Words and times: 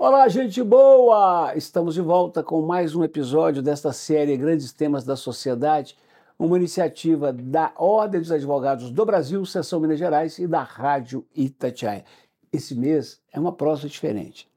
Olá, 0.00 0.28
gente 0.28 0.62
boa! 0.62 1.52
Estamos 1.56 1.92
de 1.92 2.00
volta 2.00 2.40
com 2.40 2.62
mais 2.62 2.94
um 2.94 3.02
episódio 3.02 3.60
desta 3.60 3.92
série 3.92 4.36
Grandes 4.36 4.72
Temas 4.72 5.04
da 5.04 5.16
Sociedade, 5.16 5.96
uma 6.38 6.56
iniciativa 6.56 7.32
da 7.32 7.72
Ordem 7.74 8.20
dos 8.20 8.30
Advogados 8.30 8.92
do 8.92 9.04
Brasil, 9.04 9.44
Seção 9.44 9.80
Minas 9.80 9.98
Gerais 9.98 10.38
e 10.38 10.46
da 10.46 10.62
Rádio 10.62 11.26
Itatiaia. 11.34 12.04
Esse 12.52 12.76
mês 12.76 13.20
é 13.32 13.40
uma 13.40 13.50
prosa 13.50 13.88
diferente. 13.88 14.48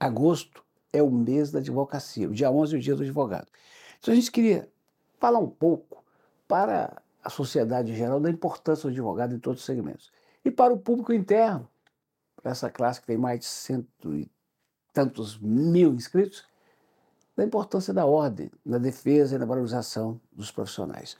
Agosto 0.00 0.64
é 0.92 1.00
o 1.00 1.12
mês 1.12 1.52
da 1.52 1.60
advocacia, 1.60 2.28
o 2.28 2.34
dia 2.34 2.50
11 2.50 2.74
é 2.74 2.78
o 2.78 2.82
dia 2.82 2.96
do 2.96 3.04
advogado. 3.04 3.46
Então 4.00 4.10
a 4.10 4.16
gente 4.16 4.32
queria 4.32 4.68
falar 5.20 5.38
um 5.38 5.48
pouco 5.48 6.02
para 6.48 7.00
a 7.22 7.30
sociedade 7.30 7.92
em 7.92 7.94
geral 7.94 8.18
da 8.18 8.28
importância 8.28 8.88
do 8.88 8.92
advogado 8.92 9.32
em 9.32 9.38
todos 9.38 9.60
os 9.60 9.64
segmentos. 9.64 10.10
E 10.44 10.50
para 10.50 10.74
o 10.74 10.78
público 10.78 11.12
interno, 11.12 11.68
para 12.34 12.50
essa 12.50 12.68
classe 12.68 13.00
que 13.00 13.06
tem 13.06 13.16
mais 13.16 13.38
de 13.38 13.46
cento 13.46 14.12
e 14.16 14.28
tantos 14.92 15.38
mil 15.38 15.94
inscritos, 15.94 16.44
da 17.36 17.44
importância 17.44 17.94
da 17.94 18.04
ordem, 18.04 18.50
na 18.64 18.78
defesa 18.78 19.34
e 19.34 19.38
na 19.38 19.46
valorização 19.46 20.20
dos 20.32 20.50
profissionais. 20.50 21.16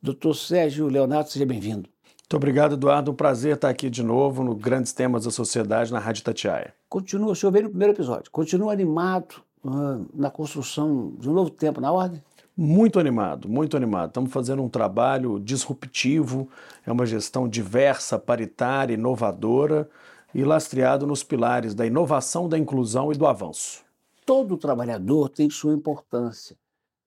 Doutor 0.00 0.34
Sérgio 0.34 0.86
Leonardo, 0.86 1.30
seja 1.30 1.44
bem-vindo. 1.44 1.88
Muito 2.32 2.36
obrigado, 2.36 2.74
Eduardo. 2.74 3.10
Um 3.10 3.14
prazer 3.14 3.56
estar 3.56 3.68
aqui 3.68 3.90
de 3.90 4.02
novo 4.02 4.42
no 4.42 4.54
Grandes 4.54 4.92
Temas 4.92 5.24
da 5.24 5.30
Sociedade 5.30 5.92
na 5.92 5.98
Rádio 5.98 6.24
Tatiaia. 6.24 6.72
Continua, 6.88 7.32
o 7.32 7.36
senhor 7.36 7.52
veio 7.52 7.64
no 7.64 7.70
primeiro 7.70 7.92
episódio, 7.92 8.30
continua 8.30 8.72
animado 8.72 9.42
uh, 9.64 10.06
na 10.14 10.30
construção 10.30 11.12
de 11.18 11.28
um 11.28 11.32
novo 11.32 11.50
tempo 11.50 11.80
na 11.80 11.92
ordem? 11.92 12.22
Muito 12.56 12.98
animado, 12.98 13.48
muito 13.48 13.76
animado. 13.76 14.08
Estamos 14.08 14.32
fazendo 14.32 14.62
um 14.62 14.68
trabalho 14.68 15.40
disruptivo, 15.40 16.48
é 16.86 16.92
uma 16.92 17.04
gestão 17.04 17.48
diversa, 17.48 18.18
paritária, 18.18 18.94
inovadora 18.94 19.88
e 20.34 20.44
lastreado 20.44 21.06
nos 21.06 21.22
pilares 21.22 21.74
da 21.74 21.86
inovação, 21.86 22.48
da 22.48 22.58
inclusão 22.58 23.12
e 23.12 23.16
do 23.16 23.26
avanço. 23.26 23.84
Todo 24.24 24.56
trabalhador 24.56 25.28
tem 25.28 25.50
sua 25.50 25.74
importância. 25.74 26.56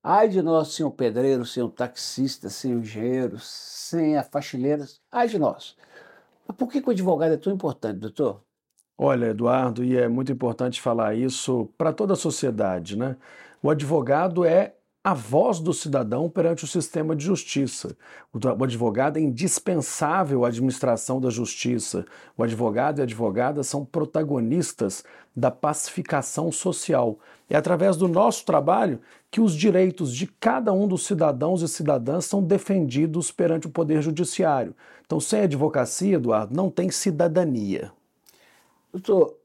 Ai 0.03 0.29
de 0.29 0.41
nós 0.41 0.67
sem 0.69 0.85
o 0.85 0.91
pedreiro, 0.91 1.45
sem 1.45 1.63
o 1.63 1.69
taxista, 1.69 2.49
sem 2.49 2.75
o 2.75 2.79
engenheiro, 2.79 3.37
sem 3.39 4.17
a 4.17 4.23
faxineira. 4.23 4.85
Ai 5.11 5.27
de 5.27 5.39
nós. 5.39 5.75
Mas 6.47 6.55
por 6.55 6.69
que, 6.69 6.81
que 6.81 6.87
o 6.87 6.91
advogado 6.91 7.33
é 7.33 7.37
tão 7.37 7.51
importante, 7.51 7.99
doutor? 7.99 8.41
Olha, 8.97 9.27
Eduardo, 9.27 9.83
e 9.83 9.97
é 9.97 10.07
muito 10.07 10.31
importante 10.31 10.79
falar 10.79 11.15
isso 11.15 11.69
para 11.77 11.91
toda 11.91 12.13
a 12.13 12.15
sociedade, 12.17 12.97
né? 12.97 13.17
O 13.61 13.69
advogado 13.69 14.45
é 14.45 14.75
a 15.05 15.13
voz 15.13 15.59
do 15.59 15.71
cidadão 15.71 16.27
perante 16.27 16.63
o 16.63 16.67
sistema 16.67 17.15
de 17.15 17.23
justiça. 17.23 17.95
O 18.33 18.63
advogado 18.63 19.17
é 19.17 19.21
indispensável 19.21 20.43
à 20.43 20.47
administração 20.47 21.21
da 21.21 21.29
justiça. 21.29 22.07
O 22.35 22.41
advogado 22.41 22.97
e 22.97 23.01
a 23.01 23.03
advogada 23.03 23.61
são 23.61 23.85
protagonistas 23.85 25.03
da 25.35 25.51
pacificação 25.51 26.51
social. 26.51 27.19
É 27.47 27.55
através 27.55 27.95
do 27.97 28.07
nosso 28.07 28.45
trabalho 28.45 28.99
que 29.29 29.39
os 29.39 29.53
direitos 29.53 30.11
de 30.11 30.25
cada 30.25 30.73
um 30.73 30.87
dos 30.87 31.05
cidadãos 31.05 31.61
e 31.61 31.67
cidadãs 31.67 32.25
são 32.25 32.41
defendidos 32.41 33.31
perante 33.31 33.67
o 33.67 33.69
Poder 33.69 34.01
Judiciário. 34.01 34.75
Então, 35.05 35.19
sem 35.19 35.41
advocacia, 35.41 36.15
Eduardo, 36.15 36.55
não 36.55 36.71
tem 36.71 36.89
cidadania. 36.89 37.91
Doutor, 38.91 39.37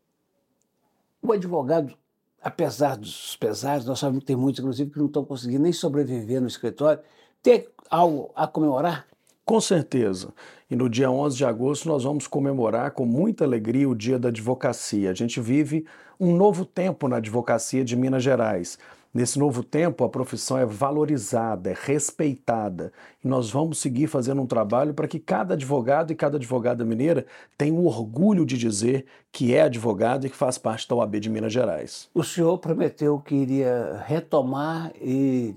o 1.20 1.34
advogado 1.34 1.94
apesar 2.42 2.96
dos 2.96 3.36
pesares, 3.36 3.84
nós 3.84 3.98
sabemos 3.98 4.20
que 4.20 4.26
tem 4.26 4.36
muitos, 4.36 4.60
inclusive, 4.60 4.90
que 4.90 4.98
não 4.98 5.06
estão 5.06 5.24
conseguindo 5.24 5.62
nem 5.62 5.72
sobreviver 5.72 6.40
no 6.40 6.46
escritório, 6.46 7.00
ter 7.42 7.70
algo 7.90 8.30
a 8.34 8.46
comemorar? 8.46 9.06
Com 9.44 9.60
certeza. 9.60 10.32
E 10.70 10.76
no 10.76 10.88
dia 10.88 11.10
11 11.10 11.36
de 11.36 11.44
agosto 11.44 11.88
nós 11.88 12.04
vamos 12.04 12.28
comemorar 12.28 12.92
com 12.92 13.04
muita 13.04 13.44
alegria 13.44 13.88
o 13.88 13.96
Dia 13.96 14.18
da 14.18 14.28
Advocacia. 14.28 15.10
A 15.10 15.14
gente 15.14 15.40
vive 15.40 15.84
um 16.20 16.36
novo 16.36 16.64
tempo 16.64 17.08
na 17.08 17.16
advocacia 17.16 17.84
de 17.84 17.96
Minas 17.96 18.22
Gerais. 18.22 18.78
Nesse 19.12 19.40
novo 19.40 19.64
tempo, 19.64 20.04
a 20.04 20.08
profissão 20.08 20.56
é 20.56 20.64
valorizada, 20.64 21.70
é 21.70 21.74
respeitada. 21.76 22.92
E 23.24 23.26
nós 23.26 23.50
vamos 23.50 23.78
seguir 23.78 24.06
fazendo 24.06 24.40
um 24.40 24.46
trabalho 24.46 24.94
para 24.94 25.08
que 25.08 25.18
cada 25.18 25.54
advogado 25.54 26.12
e 26.12 26.14
cada 26.14 26.36
advogada 26.36 26.84
mineira 26.84 27.26
tenha 27.58 27.74
o 27.74 27.86
orgulho 27.86 28.46
de 28.46 28.56
dizer 28.56 29.06
que 29.32 29.52
é 29.52 29.62
advogado 29.62 30.26
e 30.26 30.30
que 30.30 30.36
faz 30.36 30.58
parte 30.58 30.88
da 30.88 30.94
OAB 30.94 31.18
de 31.18 31.28
Minas 31.28 31.52
Gerais. 31.52 32.08
O 32.14 32.22
senhor 32.22 32.56
prometeu 32.58 33.18
que 33.18 33.34
iria 33.34 34.00
retomar 34.06 34.92
e, 35.00 35.56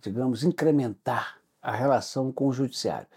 digamos, 0.00 0.44
incrementar 0.44 1.38
a 1.60 1.72
relação 1.72 2.30
com 2.30 2.46
o 2.46 2.52
judiciário. 2.52 3.08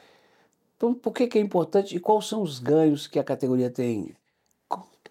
Então, 0.76 0.92
por 0.92 1.14
que, 1.14 1.28
que 1.28 1.38
é 1.38 1.42
importante 1.42 1.96
e 1.96 2.00
quais 2.00 2.26
são 2.26 2.42
os 2.42 2.58
ganhos 2.58 3.06
que 3.06 3.20
a 3.20 3.24
categoria 3.24 3.70
tem 3.70 4.16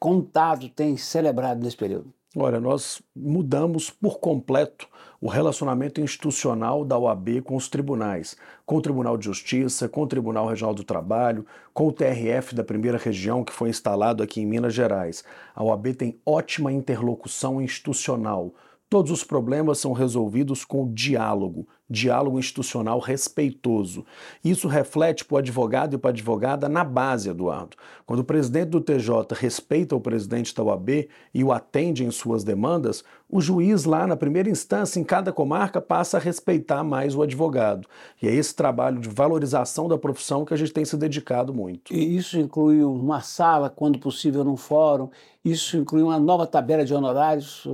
contado, 0.00 0.68
tem 0.68 0.96
celebrado 0.96 1.62
nesse 1.62 1.76
período? 1.76 2.12
Olha, 2.38 2.60
nós 2.60 3.00
mudamos 3.16 3.88
por 3.88 4.18
completo 4.18 4.86
o 5.18 5.26
relacionamento 5.26 6.02
institucional 6.02 6.84
da 6.84 6.98
OAB 6.98 7.40
com 7.40 7.56
os 7.56 7.66
tribunais, 7.66 8.36
com 8.66 8.76
o 8.76 8.82
Tribunal 8.82 9.16
de 9.16 9.24
Justiça, 9.24 9.88
com 9.88 10.02
o 10.02 10.06
Tribunal 10.06 10.46
Regional 10.46 10.74
do 10.74 10.84
Trabalho, 10.84 11.46
com 11.72 11.88
o 11.88 11.92
TRF 11.92 12.54
da 12.54 12.62
primeira 12.62 12.98
região 12.98 13.42
que 13.42 13.54
foi 13.54 13.70
instalado 13.70 14.22
aqui 14.22 14.42
em 14.42 14.46
Minas 14.46 14.74
Gerais. 14.74 15.24
A 15.54 15.64
OAB 15.64 15.94
tem 15.94 16.20
ótima 16.26 16.70
interlocução 16.70 17.58
institucional. 17.58 18.52
Todos 18.90 19.10
os 19.10 19.24
problemas 19.24 19.78
são 19.78 19.94
resolvidos 19.94 20.62
com 20.62 20.84
o 20.84 20.92
diálogo, 20.92 21.66
diálogo 21.88 22.38
institucional 22.38 22.98
respeitoso. 22.98 24.04
Isso 24.44 24.66
reflete 24.68 25.24
para 25.24 25.36
o 25.36 25.38
advogado 25.38 25.94
e 25.94 25.98
para 25.98 26.10
a 26.10 26.12
advogada 26.12 26.68
na 26.68 26.82
base, 26.82 27.28
Eduardo. 27.28 27.76
Quando 28.04 28.20
o 28.20 28.24
presidente 28.24 28.70
do 28.70 28.80
TJ 28.80 29.34
respeita 29.34 29.94
o 29.94 30.00
presidente 30.00 30.54
da 30.54 30.64
UAB 30.64 31.08
e 31.32 31.44
o 31.44 31.52
atende 31.52 32.04
em 32.04 32.10
suas 32.10 32.42
demandas, 32.42 33.04
o 33.30 33.40
juiz 33.40 33.84
lá 33.84 34.06
na 34.06 34.16
primeira 34.16 34.48
instância, 34.48 35.00
em 35.00 35.04
cada 35.04 35.32
comarca, 35.32 35.80
passa 35.80 36.16
a 36.16 36.20
respeitar 36.20 36.84
mais 36.84 37.14
o 37.14 37.22
advogado. 37.22 37.88
E 38.22 38.28
é 38.28 38.34
esse 38.34 38.54
trabalho 38.54 39.00
de 39.00 39.08
valorização 39.08 39.88
da 39.88 39.98
profissão 39.98 40.44
que 40.44 40.54
a 40.54 40.56
gente 40.56 40.72
tem 40.72 40.84
se 40.84 40.96
dedicado 40.96 41.52
muito. 41.52 41.92
E 41.92 42.16
isso 42.16 42.38
inclui 42.38 42.82
uma 42.82 43.20
sala, 43.20 43.70
quando 43.70 43.98
possível, 43.98 44.44
num 44.44 44.56
fórum, 44.56 45.08
isso 45.44 45.76
inclui 45.76 46.02
uma 46.02 46.18
nova 46.18 46.46
tabela 46.46 46.84
de 46.84 46.94
honorários, 46.94 47.66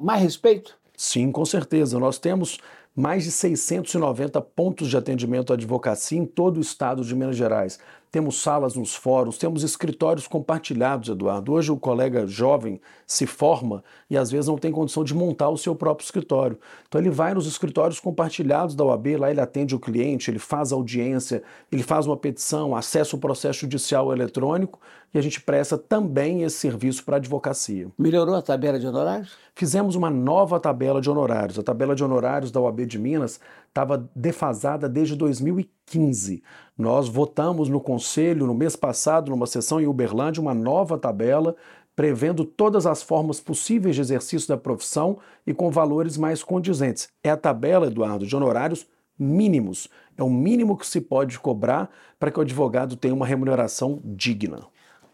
mais 0.00 0.22
respeito? 0.22 0.76
Sim, 0.96 1.32
com 1.32 1.44
certeza. 1.44 1.98
Nós 1.98 2.18
temos 2.18 2.58
mais 2.94 3.24
de 3.24 3.30
690 3.30 4.40
pontos 4.40 4.88
de 4.88 4.96
atendimento 4.96 5.52
à 5.52 5.56
advocacia 5.56 6.18
em 6.18 6.24
todo 6.24 6.58
o 6.58 6.60
estado 6.60 7.04
de 7.04 7.14
Minas 7.14 7.36
Gerais 7.36 7.78
temos 8.14 8.40
salas 8.40 8.76
nos 8.76 8.94
fóruns, 8.94 9.36
temos 9.36 9.64
escritórios 9.64 10.28
compartilhados, 10.28 11.08
Eduardo. 11.08 11.52
Hoje 11.52 11.72
o 11.72 11.76
colega 11.76 12.28
jovem 12.28 12.80
se 13.04 13.26
forma 13.26 13.82
e 14.08 14.16
às 14.16 14.30
vezes 14.30 14.46
não 14.46 14.56
tem 14.56 14.70
condição 14.70 15.02
de 15.02 15.12
montar 15.12 15.48
o 15.48 15.58
seu 15.58 15.74
próprio 15.74 16.04
escritório. 16.04 16.56
Então 16.86 17.00
ele 17.00 17.10
vai 17.10 17.34
nos 17.34 17.44
escritórios 17.44 17.98
compartilhados 17.98 18.76
da 18.76 18.84
OAB, 18.84 19.16
lá 19.16 19.32
ele 19.32 19.40
atende 19.40 19.74
o 19.74 19.80
cliente, 19.80 20.30
ele 20.30 20.38
faz 20.38 20.70
audiência, 20.70 21.42
ele 21.72 21.82
faz 21.82 22.06
uma 22.06 22.16
petição, 22.16 22.76
acessa 22.76 23.16
o 23.16 23.18
processo 23.18 23.62
judicial 23.62 24.12
eletrônico 24.12 24.78
e 25.12 25.18
a 25.18 25.20
gente 25.20 25.40
presta 25.40 25.76
também 25.76 26.42
esse 26.42 26.56
serviço 26.56 27.04
para 27.04 27.16
a 27.16 27.18
advocacia. 27.18 27.88
Melhorou 27.98 28.36
a 28.36 28.42
tabela 28.42 28.78
de 28.78 28.86
honorários? 28.86 29.32
Fizemos 29.56 29.94
uma 29.94 30.10
nova 30.10 30.58
tabela 30.58 31.00
de 31.00 31.08
honorários. 31.08 31.58
A 31.58 31.62
tabela 31.62 31.94
de 31.94 32.02
honorários 32.02 32.50
da 32.50 32.60
OAB 32.60 32.86
de 32.86 32.98
Minas 32.98 33.40
estava 33.74 34.08
defasada 34.14 34.88
desde 34.88 35.16
2015. 35.16 36.44
Nós 36.78 37.08
votamos 37.08 37.68
no 37.68 37.80
Conselho, 37.80 38.46
no 38.46 38.54
mês 38.54 38.76
passado, 38.76 39.30
numa 39.30 39.48
sessão 39.48 39.80
em 39.80 39.86
Uberlândia, 39.86 40.40
uma 40.40 40.54
nova 40.54 40.96
tabela 40.96 41.56
prevendo 41.96 42.44
todas 42.44 42.86
as 42.86 43.02
formas 43.02 43.40
possíveis 43.40 43.96
de 43.96 44.00
exercício 44.00 44.48
da 44.48 44.56
profissão 44.56 45.18
e 45.44 45.52
com 45.52 45.70
valores 45.70 46.16
mais 46.16 46.42
condizentes. 46.42 47.08
É 47.22 47.30
a 47.30 47.36
tabela, 47.36 47.86
Eduardo, 47.86 48.26
de 48.26 48.34
honorários 48.34 48.86
mínimos. 49.18 49.88
É 50.16 50.22
o 50.22 50.30
mínimo 50.30 50.76
que 50.76 50.86
se 50.86 51.00
pode 51.00 51.38
cobrar 51.38 51.90
para 52.18 52.30
que 52.30 52.38
o 52.38 52.42
advogado 52.42 52.96
tenha 52.96 53.14
uma 53.14 53.26
remuneração 53.26 54.00
digna. 54.04 54.60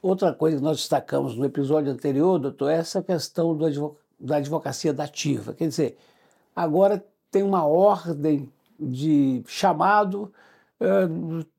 Outra 0.02 0.32
coisa 0.32 0.58
que 0.58 0.62
nós 0.62 0.78
destacamos 0.78 1.34
no 1.34 1.44
episódio 1.44 1.92
anterior, 1.92 2.38
doutor, 2.38 2.70
é 2.70 2.76
essa 2.76 3.02
questão 3.02 3.54
do 3.54 3.96
da 4.18 4.36
advocacia 4.36 4.92
dativa. 4.92 5.54
Quer 5.54 5.68
dizer, 5.68 5.96
agora 6.54 7.02
tem 7.30 7.42
uma 7.42 7.64
ordem 7.64 8.48
de 8.78 9.42
chamado 9.46 10.32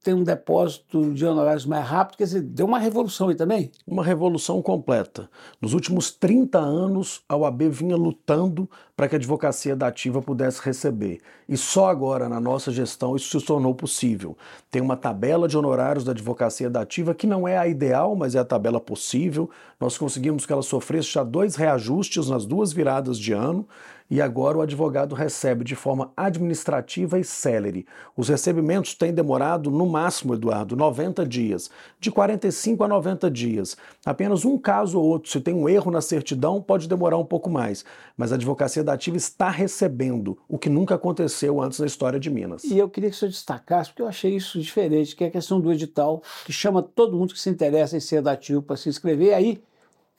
tem 0.03 0.15
um 0.15 0.23
depósito 0.23 1.13
de 1.13 1.23
honorários 1.23 1.63
mais 1.63 1.85
rápido, 1.85 2.17
quer 2.17 2.23
dizer, 2.23 2.41
deu 2.41 2.65
uma 2.65 2.79
revolução 2.79 3.29
aí 3.29 3.35
também? 3.35 3.71
Uma 3.85 4.03
revolução 4.03 4.63
completa. 4.63 5.29
Nos 5.61 5.75
últimos 5.75 6.09
30 6.09 6.57
anos, 6.57 7.21
a 7.29 7.37
OAB 7.37 7.69
vinha 7.69 7.95
lutando 7.95 8.67
para 8.95 9.07
que 9.07 9.15
a 9.15 9.19
advocacia 9.19 9.75
da 9.75 9.87
ativa 9.87 10.23
pudesse 10.23 10.59
receber. 10.63 11.19
E 11.47 11.55
só 11.55 11.87
agora, 11.87 12.27
na 12.27 12.39
nossa 12.39 12.71
gestão, 12.71 13.15
isso 13.15 13.39
se 13.39 13.45
tornou 13.45 13.75
possível. 13.75 14.35
Tem 14.71 14.81
uma 14.81 14.97
tabela 14.97 15.47
de 15.47 15.55
honorários 15.55 16.03
da 16.03 16.13
advocacia 16.13 16.69
da 16.69 16.81
ativa 16.81 17.13
que 17.13 17.27
não 17.27 17.47
é 17.47 17.59
a 17.59 17.67
ideal, 17.67 18.15
mas 18.15 18.33
é 18.33 18.39
a 18.39 18.45
tabela 18.45 18.79
possível. 18.81 19.51
Nós 19.79 19.99
conseguimos 19.99 20.47
que 20.47 20.53
ela 20.53 20.63
sofresse 20.63 21.09
já 21.09 21.23
dois 21.23 21.55
reajustes 21.55 22.27
nas 22.27 22.43
duas 22.43 22.73
viradas 22.73 23.19
de 23.19 23.33
ano 23.33 23.67
e 24.11 24.21
agora 24.21 24.57
o 24.57 24.61
advogado 24.61 25.15
recebe 25.15 25.63
de 25.63 25.73
forma 25.73 26.11
administrativa 26.17 27.17
e 27.17 27.23
célere. 27.23 27.85
Os 28.15 28.27
recebimentos 28.27 28.93
têm 28.93 29.13
demorado 29.13 29.71
no 29.71 29.85
máximo, 29.85 30.33
Eduardo, 30.33 30.75
90 30.75 31.25
dias. 31.25 31.71
De 31.97 32.11
45 32.11 32.83
a 32.83 32.89
90 32.89 33.31
dias. 33.31 33.77
Apenas 34.05 34.43
um 34.43 34.57
caso 34.57 34.99
ou 34.99 35.05
outro, 35.05 35.31
se 35.31 35.39
tem 35.39 35.53
um 35.53 35.69
erro 35.69 35.89
na 35.89 36.01
certidão, 36.01 36.61
pode 36.61 36.89
demorar 36.89 37.17
um 37.17 37.23
pouco 37.23 37.49
mais. 37.49 37.85
Mas 38.17 38.33
a 38.33 38.35
advocacia 38.35 38.83
da 38.83 38.91
ativa 38.91 39.15
está 39.15 39.49
recebendo, 39.49 40.37
o 40.45 40.57
que 40.57 40.67
nunca 40.67 40.95
aconteceu 40.95 41.61
antes 41.61 41.79
na 41.79 41.85
história 41.85 42.19
de 42.19 42.29
Minas. 42.29 42.65
E 42.65 42.77
eu 42.77 42.89
queria 42.89 43.09
que 43.09 43.15
o 43.15 43.19
senhor 43.19 43.31
destacasse, 43.31 43.91
porque 43.91 44.01
eu 44.01 44.07
achei 44.07 44.35
isso 44.35 44.59
diferente, 44.59 45.15
que 45.15 45.23
é 45.23 45.27
a 45.27 45.31
questão 45.31 45.61
do 45.61 45.71
edital, 45.71 46.21
que 46.45 46.51
chama 46.51 46.83
todo 46.83 47.15
mundo 47.15 47.33
que 47.33 47.39
se 47.39 47.49
interessa 47.49 47.95
em 47.95 48.01
ser 48.01 48.21
dativo 48.21 48.61
para 48.61 48.75
se 48.75 48.89
inscrever. 48.89 49.33
Aí 49.33 49.63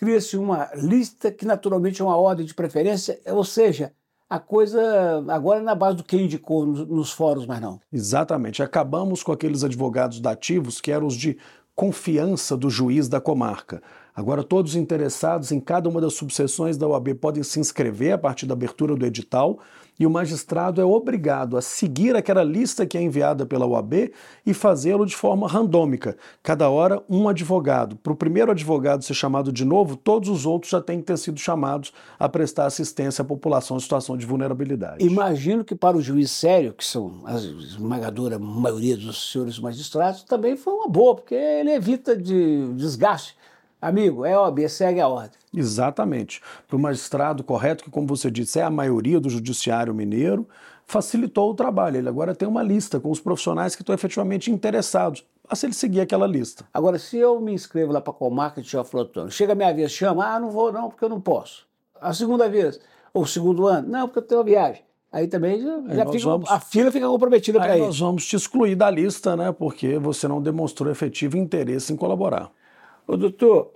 cria-se 0.02 0.36
uma 0.36 0.68
lista 0.74 1.30
que 1.30 1.46
naturalmente 1.46 2.02
é 2.02 2.04
uma 2.04 2.16
ordem 2.16 2.44
de 2.44 2.52
preferência, 2.52 3.20
ou 3.26 3.44
seja, 3.44 3.92
a 4.28 4.40
coisa 4.40 5.24
agora 5.28 5.60
é 5.60 5.62
na 5.62 5.76
base 5.76 5.98
do 5.98 6.02
que 6.02 6.16
indicou 6.16 6.66
nos, 6.66 6.88
nos 6.88 7.12
fóruns, 7.12 7.46
mas 7.46 7.60
não. 7.60 7.78
Exatamente. 7.92 8.64
Acabamos 8.64 9.22
com 9.22 9.30
aqueles 9.30 9.62
advogados 9.62 10.18
dativos 10.18 10.80
que 10.80 10.90
eram 10.90 11.06
os 11.06 11.14
de 11.14 11.38
confiança 11.72 12.56
do 12.56 12.68
juiz 12.68 13.08
da 13.08 13.20
comarca. 13.20 13.80
Agora, 14.12 14.42
todos 14.42 14.74
interessados 14.74 15.52
em 15.52 15.60
cada 15.60 15.88
uma 15.88 16.00
das 16.00 16.14
subseções 16.14 16.76
da 16.76 16.88
OAB 16.88 17.14
podem 17.14 17.44
se 17.44 17.60
inscrever 17.60 18.12
a 18.12 18.18
partir 18.18 18.44
da 18.44 18.54
abertura 18.54 18.96
do 18.96 19.06
edital 19.06 19.60
e 19.98 20.06
o 20.06 20.10
magistrado 20.10 20.80
é 20.80 20.84
obrigado 20.84 21.56
a 21.56 21.62
seguir 21.62 22.16
aquela 22.16 22.42
lista 22.42 22.86
que 22.86 22.96
é 22.96 23.02
enviada 23.02 23.46
pela 23.46 23.66
OAB 23.66 24.12
e 24.44 24.54
fazê-lo 24.54 25.06
de 25.06 25.14
forma 25.14 25.46
randômica. 25.46 26.16
Cada 26.42 26.68
hora, 26.68 27.02
um 27.08 27.28
advogado. 27.28 27.96
Para 27.96 28.12
o 28.12 28.16
primeiro 28.16 28.50
advogado 28.50 29.04
ser 29.04 29.14
chamado 29.14 29.52
de 29.52 29.64
novo, 29.64 29.96
todos 29.96 30.28
os 30.28 30.46
outros 30.46 30.70
já 30.70 30.80
têm 30.80 30.98
que 30.98 31.06
ter 31.06 31.18
sido 31.18 31.38
chamados 31.38 31.92
a 32.18 32.28
prestar 32.28 32.66
assistência 32.66 33.22
à 33.22 33.24
população 33.24 33.76
em 33.76 33.80
situação 33.80 34.16
de 34.16 34.26
vulnerabilidade. 34.26 35.04
Imagino 35.04 35.64
que 35.64 35.74
para 35.74 35.96
o 35.96 36.02
juiz 36.02 36.30
sério, 36.30 36.72
que 36.72 36.84
são 36.84 37.22
a 37.24 37.34
esmagadora 37.34 38.38
maioria 38.38 38.96
dos 38.96 39.30
senhores 39.30 39.58
magistrados, 39.58 40.22
também 40.24 40.56
foi 40.56 40.72
uma 40.72 40.88
boa, 40.88 41.14
porque 41.14 41.34
ele 41.34 41.70
evita 41.70 42.16
de 42.16 42.72
desgaste 42.74 43.36
Amigo, 43.82 44.24
é 44.24 44.38
óbvio, 44.38 44.70
segue 44.70 45.00
a 45.00 45.08
ordem. 45.08 45.36
Exatamente. 45.52 46.40
Para 46.68 46.76
o 46.76 46.78
magistrado 46.78 47.42
correto, 47.42 47.82
que, 47.82 47.90
como 47.90 48.06
você 48.06 48.30
disse, 48.30 48.60
é 48.60 48.62
a 48.62 48.70
maioria 48.70 49.18
do 49.18 49.28
judiciário 49.28 49.92
mineiro, 49.92 50.46
facilitou 50.86 51.50
o 51.50 51.54
trabalho. 51.54 51.96
Ele 51.96 52.08
agora 52.08 52.32
tem 52.32 52.46
uma 52.46 52.62
lista 52.62 53.00
com 53.00 53.10
os 53.10 53.18
profissionais 53.18 53.74
que 53.74 53.82
estão 53.82 53.92
efetivamente 53.92 54.52
interessados. 54.52 55.26
Basta 55.48 55.66
ele 55.66 55.74
seguir 55.74 56.00
aquela 56.00 56.28
lista. 56.28 56.64
Agora, 56.72 56.96
se 56.96 57.18
eu 57.18 57.40
me 57.40 57.52
inscrevo 57.52 57.90
lá 57.90 58.00
para 58.00 58.12
a 58.12 58.16
comarca 58.16 58.62
de 58.62 58.70
Teoflotano, 58.70 59.32
chega 59.32 59.52
a 59.52 59.56
minha 59.56 59.74
vez, 59.74 59.90
chama, 59.90 60.32
ah, 60.32 60.38
não 60.38 60.52
vou 60.52 60.70
não, 60.70 60.88
porque 60.88 61.04
eu 61.04 61.08
não 61.08 61.20
posso. 61.20 61.66
A 62.00 62.14
segunda 62.14 62.48
vez, 62.48 62.78
ou 63.12 63.24
o 63.24 63.26
segundo 63.26 63.66
ano, 63.66 63.88
não, 63.88 64.06
porque 64.06 64.20
eu 64.20 64.22
tenho 64.22 64.38
uma 64.40 64.46
viagem. 64.46 64.84
Aí 65.10 65.26
também 65.26 65.60
já, 65.60 65.82
já 65.88 66.06
fica, 66.06 66.24
vamos, 66.24 66.50
a 66.50 66.60
fila 66.60 66.90
fica 66.92 67.06
comprometida 67.08 67.58
para 67.58 67.76
isso. 67.76 67.86
Nós 67.86 67.98
vamos 67.98 68.26
te 68.26 68.36
excluir 68.36 68.76
da 68.76 68.88
lista, 68.88 69.36
né? 69.36 69.50
Porque 69.52 69.98
você 69.98 70.28
não 70.28 70.40
demonstrou 70.40 70.88
efetivo 70.90 71.36
interesse 71.36 71.92
em 71.92 71.96
colaborar. 71.96 72.50
Ô, 73.06 73.16
doutor, 73.16 73.72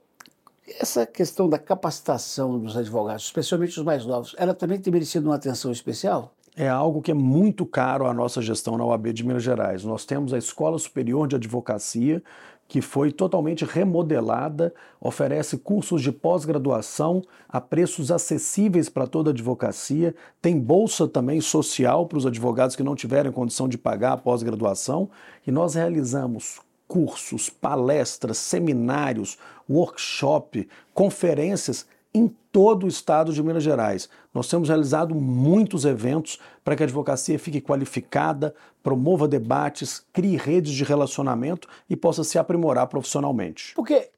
essa 0.81 1.05
questão 1.05 1.49
da 1.49 1.59
capacitação 1.59 2.59
dos 2.59 2.77
advogados, 2.77 3.25
especialmente 3.25 3.79
os 3.79 3.85
mais 3.85 4.05
novos, 4.07 4.35
ela 4.39 4.55
também 4.55 4.79
tem 4.79 4.93
merecido 4.93 5.29
uma 5.29 5.35
atenção 5.35 5.73
especial? 5.73 6.33
É 6.57 6.69
algo 6.69 7.03
que 7.03 7.11
é 7.11 7.15
muito 7.15 7.67
caro 7.67 8.07
à 8.07 8.15
nossa 8.15 8.41
gestão 8.41 8.79
na 8.79 8.85
OAB 8.85 9.13
de 9.13 9.27
Minas 9.27 9.43
Gerais. 9.43 9.85
Nós 9.85 10.07
temos 10.07 10.33
a 10.33 10.39
Escola 10.39 10.79
Superior 10.79 11.29
de 11.29 11.37
Advocacia, 11.37 12.23
que 12.69 12.81
foi 12.81 13.13
totalmente 13.13 13.65
remodelada, 13.65 14.75
oferece 15.01 15.59
cursos 15.59 16.03
de 16.03 16.11
pós-graduação 16.11 17.23
a 17.49 17.61
preços 17.61 18.11
acessíveis 18.11 18.89
para 18.89 19.07
toda 19.07 19.31
a 19.31 19.33
advocacia, 19.33 20.15
tem 20.41 20.59
bolsa 20.59 21.07
também 21.07 21.41
social 21.41 22.07
para 22.07 22.19
os 22.19 22.27
advogados 22.27 22.75
que 22.75 22.83
não 22.83 22.97
tiverem 22.97 23.31
condição 23.31 23.69
de 23.69 23.79
pagar 23.79 24.13
a 24.13 24.17
pós-graduação, 24.17 25.09
e 25.47 25.53
nós 25.53 25.75
realizamos 25.75 26.61
cursos, 26.87 27.49
palestras, 27.49 28.39
seminários, 28.39 29.39
workshop, 29.69 30.69
conferências 30.95 31.87
em 32.17 32.29
todo 32.51 32.85
o 32.85 32.89
estado 32.89 33.33
de 33.33 33.43
Minas 33.43 33.63
Gerais. 33.63 34.09
Nós 34.33 34.49
temos 34.49 34.69
realizado 34.69 35.15
muitos 35.15 35.85
eventos 35.85 36.41
para 36.65 36.75
que 36.75 36.83
a 36.83 36.87
advocacia 36.87 37.39
fique 37.39 37.61
qualificada, 37.61 38.55
promova 38.83 39.29
debates, 39.29 40.03
crie 40.13 40.37
redes 40.37 40.73
de 40.73 40.83
relacionamento 40.83 41.69
e 41.91 41.95
possa 41.95 42.25
se 42.25 42.39
aprimorar 42.39 42.87
profissionalmente. 42.87 43.75
Porque, 43.75 44.11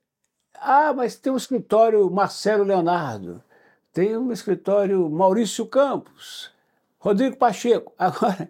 ah, 0.55 0.93
mas 0.93 1.17
tem 1.17 1.32
um 1.32 1.37
escritório 1.37 2.09
Marcelo 2.09 2.62
Leonardo, 2.62 3.43
tem 3.93 4.17
um 4.17 4.31
escritório 4.31 5.11
Maurício 5.11 5.67
Campos, 5.67 6.53
Rodrigo 7.00 7.37
Pacheco. 7.37 7.93
Agora, 7.99 8.49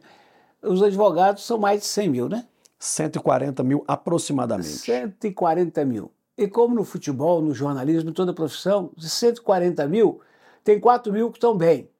os 0.63 0.83
advogados 0.83 1.47
são 1.47 1.57
mais 1.57 1.81
de 1.81 1.87
100 1.87 2.09
mil, 2.11 2.29
né? 2.29 2.45
140 2.79 3.63
mil 3.63 3.85
aproximadamente. 3.87 4.69
140 4.69 5.85
mil. 5.85 6.13
E 6.37 6.47
como 6.47 6.75
no 6.75 6.85
futebol, 6.85 7.43
no 7.43 7.53
jornalismo, 7.53 8.11
em 8.11 8.13
toda 8.13 8.31
a 8.31 8.35
profissão, 8.35 8.91
de 8.97 9.09
140 9.09 9.87
mil, 9.89 10.21
tem 10.63 10.79
4 10.79 11.13
mil 11.13 11.31
que 11.31 11.39
estão 11.39 11.57
bem. 11.57 11.91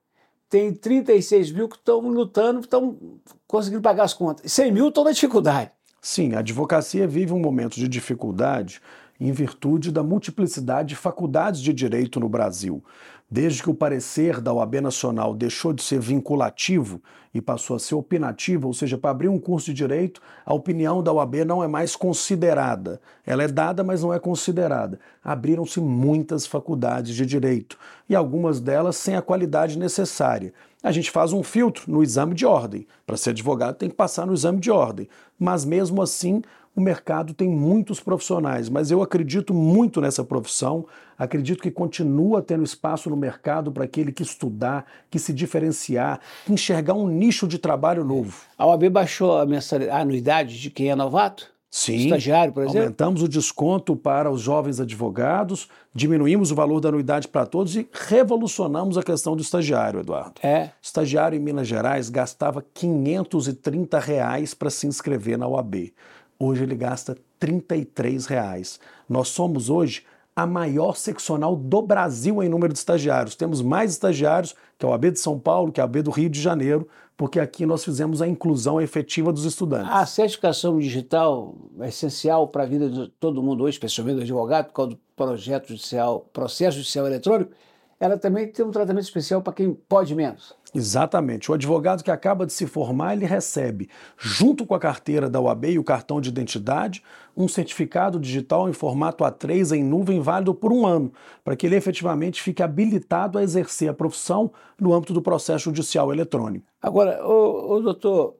Tem 0.49 0.73
36 0.73 1.51
mil 1.51 1.67
que 1.67 1.75
estão 1.75 1.99
lutando, 1.99 2.61
estão 2.61 2.97
conseguindo 3.45 3.81
pagar 3.81 4.03
as 4.03 4.13
contas. 4.13 4.51
100 4.51 4.71
mil 4.71 4.87
estão 4.87 5.03
na 5.03 5.11
dificuldade. 5.11 5.71
Sim, 6.01 6.33
a 6.33 6.39
advocacia 6.39 7.07
vive 7.07 7.33
um 7.33 7.39
momento 7.39 7.75
de 7.75 7.87
dificuldade 7.87 8.81
em 9.19 9.31
virtude 9.33 9.91
da 9.91 10.01
multiplicidade 10.01 10.89
de 10.89 10.95
faculdades 10.95 11.59
de 11.59 11.73
direito 11.73 12.19
no 12.19 12.29
Brasil. 12.29 12.81
Desde 13.31 13.61
que 13.61 13.69
o 13.69 13.75
parecer 13.75 14.41
da 14.41 14.51
OAB 14.51 14.81
Nacional 14.81 15.35
deixou 15.35 15.71
de 15.71 15.83
ser 15.83 15.99
vinculativo 15.99 16.99
e 17.31 17.39
passou 17.39 17.75
a 17.75 17.79
ser 17.79 17.93
opinativo, 17.93 18.67
ou 18.67 18.73
seja, 18.73 18.97
para 18.97 19.11
abrir 19.11 19.27
um 19.27 19.37
curso 19.37 19.67
de 19.67 19.75
direito, 19.75 20.19
a 20.43 20.51
opinião 20.51 21.03
da 21.03 21.13
OAB 21.13 21.45
não 21.45 21.63
é 21.63 21.67
mais 21.67 21.95
considerada. 21.95 22.99
Ela 23.23 23.43
é 23.43 23.47
dada, 23.47 23.83
mas 23.83 24.01
não 24.01 24.11
é 24.11 24.19
considerada. 24.19 24.99
Abriram-se 25.23 25.79
muitas 25.79 26.47
faculdades 26.47 27.15
de 27.15 27.23
direito 27.23 27.77
e 28.09 28.15
algumas 28.15 28.59
delas 28.59 28.95
sem 28.95 29.15
a 29.15 29.21
qualidade 29.21 29.77
necessária. 29.77 30.51
A 30.81 30.91
gente 30.93 31.11
faz 31.11 31.33
um 31.33 31.43
filtro 31.43 31.91
no 31.91 32.01
exame 32.01 32.33
de 32.33 32.45
ordem. 32.45 32.87
Para 33.05 33.17
ser 33.17 33.31
advogado, 33.31 33.75
tem 33.75 33.89
que 33.89 33.95
passar 33.95 34.25
no 34.25 34.33
exame 34.33 34.59
de 34.59 34.71
ordem. 34.71 35.09
Mas 35.37 35.65
mesmo 35.65 36.01
assim, 36.01 36.41
o 36.73 36.79
mercado 36.79 37.33
tem 37.33 37.49
muitos 37.49 37.99
profissionais, 37.99 38.69
mas 38.69 38.89
eu 38.89 39.01
acredito 39.01 39.53
muito 39.53 39.99
nessa 39.99 40.23
profissão, 40.23 40.85
acredito 41.17 41.61
que 41.61 41.69
continua 41.69 42.41
tendo 42.41 42.63
espaço 42.63 43.09
no 43.09 43.17
mercado 43.17 43.71
para 43.73 43.83
aquele 43.83 44.13
que 44.13 44.23
estudar, 44.23 44.85
que 45.09 45.19
se 45.19 45.33
diferenciar, 45.33 46.21
que 46.45 46.53
enxergar 46.53 46.93
um 46.93 47.07
nicho 47.07 47.45
de 47.45 47.57
trabalho 47.57 48.05
novo. 48.05 48.43
A 48.57 48.65
OAB 48.65 48.89
baixou 48.89 49.37
a, 49.37 49.43
a 49.43 49.99
anuidade 49.99 50.57
de 50.57 50.69
quem 50.69 50.89
é 50.89 50.95
novato? 50.95 51.51
Sim, 51.71 51.97
estagiário, 51.97 52.51
por 52.51 52.63
exemplo? 52.63 52.81
aumentamos 52.81 53.21
o 53.21 53.27
desconto 53.27 53.95
para 53.95 54.31
os 54.31 54.41
jovens 54.41 54.79
advogados, 54.79 55.69
diminuímos 55.93 56.51
o 56.51 56.55
valor 56.55 56.79
da 56.79 56.89
anuidade 56.89 57.27
para 57.27 57.45
todos 57.45 57.75
e 57.75 57.87
revolucionamos 57.91 58.97
a 58.97 59.03
questão 59.03 59.35
do 59.35 59.41
estagiário, 59.41 59.99
Eduardo. 59.99 60.33
É. 60.41 60.71
Estagiário 60.81 61.37
em 61.37 61.39
Minas 61.39 61.67
Gerais 61.67 62.09
gastava 62.09 62.65
530 62.73 63.99
reais 63.99 64.55
para 64.55 64.71
se 64.71 64.87
inscrever 64.87 65.37
na 65.37 65.47
OAB. 65.47 65.93
Hoje 66.39 66.63
ele 66.63 66.75
gasta 66.75 67.15
33 67.37 68.25
reais. 68.25 68.79
Nós 69.07 69.27
somos 69.27 69.69
hoje 69.69 70.03
a 70.35 70.47
maior 70.47 70.95
seccional 70.95 71.55
do 71.55 71.81
Brasil 71.81 72.41
em 72.41 72.49
número 72.49 72.73
de 72.73 72.79
estagiários. 72.79 73.35
Temos 73.35 73.61
mais 73.61 73.91
estagiários 73.91 74.55
que 74.77 74.85
a 74.85 74.89
OAB 74.89 75.11
de 75.11 75.19
São 75.19 75.37
Paulo, 75.37 75.71
que 75.71 75.81
a 75.81 75.83
OAB 75.83 75.97
do 76.01 76.11
Rio 76.11 76.29
de 76.29 76.41
Janeiro, 76.41 76.87
porque 77.19 77.37
aqui 77.37 77.65
nós 77.65 77.83
fizemos 77.83 78.21
a 78.21 78.27
inclusão 78.29 78.79
efetiva 78.79 79.33
dos 79.33 79.43
estudantes. 79.43 79.91
A 79.91 80.05
certificação 80.05 80.79
digital 80.79 81.53
é 81.81 81.89
essencial 81.89 82.47
para 82.47 82.63
a 82.63 82.65
vida 82.65 82.89
de 82.89 83.09
todo 83.19 83.43
mundo 83.43 83.65
hoje, 83.65 83.75
especialmente 83.75 84.15
do 84.15 84.21
advogado, 84.21 84.67
por 84.67 84.73
causa 84.73 84.91
do 84.91 84.99
projeto 85.17 85.67
judicial, 85.67 86.29
processo 86.31 86.77
judicial 86.77 87.05
eletrônico 87.05 87.51
ela 87.99 88.17
também 88.17 88.47
tem 88.47 88.65
um 88.65 88.71
tratamento 88.71 89.03
especial 89.03 89.41
para 89.41 89.51
quem 89.51 89.73
pode 89.73 90.15
menos. 90.15 90.55
Exatamente. 90.73 91.49
O 91.49 91.53
advogado 91.53 92.03
que 92.03 92.11
acaba 92.11 92.45
de 92.45 92.53
se 92.53 92.67
formar, 92.67 93.13
ele 93.13 93.25
recebe, 93.25 93.89
junto 94.17 94.65
com 94.65 94.75
a 94.75 94.79
carteira 94.79 95.29
da 95.29 95.41
UAB 95.41 95.65
e 95.65 95.79
o 95.79 95.83
cartão 95.83 96.21
de 96.21 96.29
identidade, 96.29 97.03
um 97.35 97.47
certificado 97.47 98.19
digital 98.19 98.69
em 98.69 98.73
formato 98.73 99.23
A3 99.23 99.75
em 99.75 99.83
nuvem 99.83 100.21
válido 100.21 100.53
por 100.53 100.71
um 100.71 100.85
ano, 100.85 101.11
para 101.43 101.55
que 101.55 101.65
ele 101.65 101.75
efetivamente 101.75 102.41
fique 102.41 102.61
habilitado 102.61 103.37
a 103.37 103.43
exercer 103.43 103.89
a 103.89 103.93
profissão 103.93 104.51
no 104.79 104.93
âmbito 104.93 105.13
do 105.13 105.21
processo 105.21 105.65
judicial 105.65 106.13
eletrônico. 106.13 106.65
Agora, 106.81 107.25
o 107.25 107.79
doutor, 107.79 108.35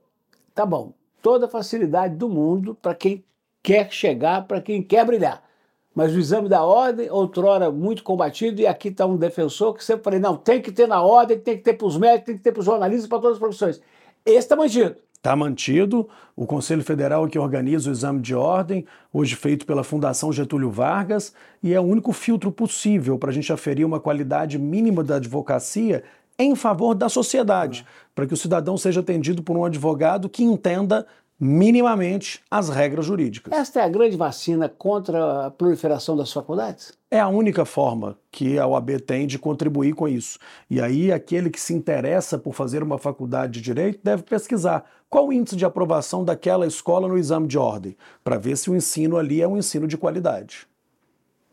tá 0.53 0.65
bom, 0.65 0.93
toda 1.21 1.47
a 1.47 1.49
facilidade 1.49 2.15
do 2.15 2.29
mundo 2.29 2.75
para 2.75 2.93
quem 2.93 3.23
quer 3.63 3.91
chegar, 3.91 4.47
para 4.47 4.61
quem 4.61 4.83
quer 4.83 5.05
brilhar. 5.05 5.48
Mas 5.93 6.13
o 6.13 6.19
exame 6.19 6.47
da 6.47 6.63
ordem, 6.63 7.09
outrora 7.09 7.71
muito 7.71 8.03
combatido, 8.03 8.61
e 8.61 8.67
aqui 8.67 8.89
está 8.89 9.05
um 9.05 9.17
defensor 9.17 9.73
que 9.73 9.83
sempre 9.83 10.03
falei, 10.03 10.19
não, 10.19 10.37
tem 10.37 10.61
que 10.61 10.71
ter 10.71 10.87
na 10.87 11.01
ordem, 11.01 11.39
tem 11.39 11.57
que 11.57 11.63
ter 11.63 11.73
para 11.73 11.87
os 11.87 11.97
médicos, 11.97 12.25
tem 12.25 12.37
que 12.37 12.43
ter 12.43 12.51
para 12.51 12.59
os 12.59 12.65
jornalistas, 12.65 13.07
para 13.07 13.19
todas 13.19 13.33
as 13.33 13.39
profissões. 13.39 13.81
Esse 14.25 14.37
está 14.37 14.55
mantido. 14.55 14.95
Está 15.15 15.35
mantido. 15.35 16.07
O 16.33 16.45
Conselho 16.45 16.81
Federal 16.81 17.25
é 17.25 17.29
que 17.29 17.37
organiza 17.37 17.89
o 17.89 17.93
exame 17.93 18.21
de 18.21 18.33
ordem, 18.33 18.85
hoje 19.11 19.35
feito 19.35 19.65
pela 19.65 19.83
Fundação 19.83 20.31
Getúlio 20.31 20.71
Vargas, 20.71 21.33
e 21.61 21.73
é 21.73 21.79
o 21.79 21.83
único 21.83 22.13
filtro 22.13 22.51
possível 22.51 23.17
para 23.17 23.29
a 23.29 23.33
gente 23.33 23.51
aferir 23.51 23.85
uma 23.85 23.99
qualidade 23.99 24.57
mínima 24.57 25.03
da 25.03 25.17
advocacia 25.17 26.03
em 26.37 26.55
favor 26.55 26.95
da 26.95 27.09
sociedade, 27.09 27.85
para 28.15 28.25
que 28.25 28.33
o 28.33 28.37
cidadão 28.37 28.77
seja 28.77 29.01
atendido 29.01 29.43
por 29.43 29.57
um 29.57 29.65
advogado 29.65 30.29
que 30.29 30.41
entenda 30.41 31.05
minimamente 31.39 32.41
as 32.51 32.67
regras 32.67 33.05
jurídicas. 33.05 33.53
Esta 33.53 33.79
é 33.79 33.83
a 33.83 33.89
grande 33.89 34.17
vacina 34.17 34.67
contra 34.67 35.45
a 35.45 35.51
proliferação 35.51 36.17
das 36.17 36.33
faculdades? 36.33 36.91
É 37.09 37.19
a 37.19 37.29
única 37.29 37.63
forma 37.63 38.17
que 38.29 38.59
a 38.59 38.67
OAB 38.67 38.99
tem 38.99 39.25
de 39.25 39.39
contribuir 39.39 39.93
com 39.93 40.07
isso. 40.07 40.37
E 40.69 40.81
aí, 40.81 41.11
aquele 41.11 41.49
que 41.49 41.59
se 41.59 41.73
interessa 41.73 42.37
por 42.37 42.53
fazer 42.53 42.83
uma 42.83 42.97
faculdade 42.97 43.53
de 43.53 43.61
direito 43.61 44.01
deve 44.03 44.23
pesquisar 44.23 44.83
qual 45.09 45.27
o 45.27 45.33
índice 45.33 45.55
de 45.55 45.65
aprovação 45.65 46.25
daquela 46.25 46.67
escola 46.67 47.07
no 47.07 47.17
exame 47.17 47.47
de 47.47 47.57
ordem, 47.57 47.95
para 48.23 48.37
ver 48.37 48.57
se 48.57 48.69
o 48.69 48.75
ensino 48.75 49.17
ali 49.17 49.41
é 49.41 49.47
um 49.47 49.57
ensino 49.57 49.87
de 49.87 49.97
qualidade. 49.97 50.67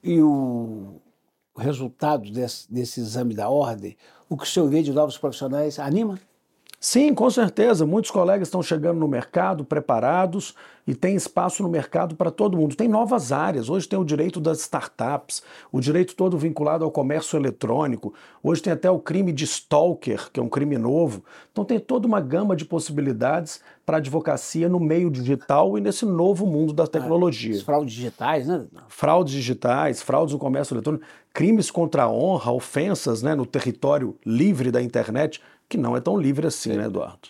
E 0.03 0.21
o 0.21 1.01
resultado 1.57 2.31
desse, 2.31 2.71
desse 2.71 3.01
exame 3.01 3.35
da 3.35 3.49
ordem, 3.49 3.97
o 4.29 4.37
que 4.37 4.45
o 4.45 4.47
senhor 4.47 4.69
vê 4.69 4.83
de 4.83 4.93
novos 4.93 5.17
profissionais, 5.17 5.79
anima? 5.79 6.19
Sim, 6.89 7.13
com 7.13 7.29
certeza. 7.29 7.85
Muitos 7.85 8.13
colegas 8.13 8.47
estão 8.47 8.63
chegando 8.63 9.01
no 9.01 9.09
mercado 9.09 9.65
preparados 9.65 10.55
e 10.87 10.95
tem 10.95 11.17
espaço 11.17 11.61
no 11.61 11.69
mercado 11.69 12.15
para 12.15 12.31
todo 12.31 12.57
mundo. 12.57 12.77
Tem 12.77 12.87
novas 12.87 13.33
áreas. 13.33 13.69
Hoje 13.69 13.89
tem 13.89 13.99
o 13.99 14.05
direito 14.05 14.39
das 14.39 14.61
startups, 14.61 15.43
o 15.73 15.81
direito 15.81 16.15
todo 16.15 16.39
vinculado 16.39 16.85
ao 16.85 16.91
comércio 16.93 17.37
eletrônico. 17.37 18.15
Hoje 18.41 18.63
tem 18.63 18.73
até 18.73 18.89
o 18.89 19.01
crime 19.01 19.33
de 19.33 19.43
stalker, 19.43 20.31
que 20.33 20.39
é 20.39 20.43
um 20.43 20.49
crime 20.49 20.79
novo. 20.79 21.25
Então 21.51 21.65
tem 21.65 21.81
toda 21.81 22.07
uma 22.07 22.21
gama 22.21 22.55
de 22.55 22.65
possibilidades 22.65 23.61
para 23.85 23.97
a 23.97 23.99
advocacia 23.99 24.69
no 24.69 24.79
meio 24.79 25.11
digital 25.11 25.77
e 25.77 25.81
nesse 25.81 26.07
novo 26.07 26.47
mundo 26.47 26.73
da 26.73 26.87
tecnologia. 26.87 27.57
As 27.57 27.63
fraudes 27.63 27.95
digitais, 27.95 28.47
né? 28.47 28.65
Fraudes 28.87 29.33
digitais, 29.33 30.03
fraudes 30.03 30.35
no 30.35 30.39
comércio 30.39 30.75
eletrônico, 30.75 31.05
crimes 31.35 31.69
contra 31.69 32.05
a 32.05 32.11
honra, 32.11 32.53
ofensas 32.53 33.23
né, 33.23 33.35
no 33.35 33.45
território 33.45 34.17
livre 34.25 34.71
da 34.71 34.81
internet 34.81 35.41
que 35.69 35.77
não 35.77 35.97
é 35.97 36.01
tão 36.01 36.17
livre 36.17 36.47
assim, 36.47 36.77
né, 36.77 36.85
Eduardo? 36.85 37.29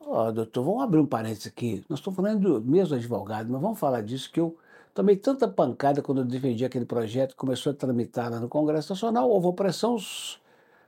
Ó, 0.00 0.28
oh, 0.28 0.32
doutor, 0.32 0.62
vamos 0.62 0.82
abrir 0.82 1.00
um 1.00 1.06
parênteses 1.06 1.48
aqui. 1.48 1.84
Nós 1.88 1.98
estamos 1.98 2.16
falando 2.16 2.60
do 2.60 2.70
mesmo 2.70 2.94
advogado, 2.94 3.50
mas 3.50 3.60
vamos 3.60 3.78
falar 3.78 4.02
disso 4.02 4.30
que 4.30 4.38
eu 4.38 4.56
tomei 4.94 5.16
tanta 5.16 5.48
pancada 5.48 6.00
quando 6.00 6.20
eu 6.20 6.24
defendi 6.24 6.64
aquele 6.64 6.84
projeto 6.84 7.32
que 7.32 7.36
começou 7.36 7.72
a 7.72 7.74
tramitar 7.74 8.30
lá 8.30 8.38
no 8.38 8.48
Congresso 8.48 8.92
Nacional, 8.92 9.28
houve 9.28 9.48
opressão, 9.48 9.94
os 9.94 10.40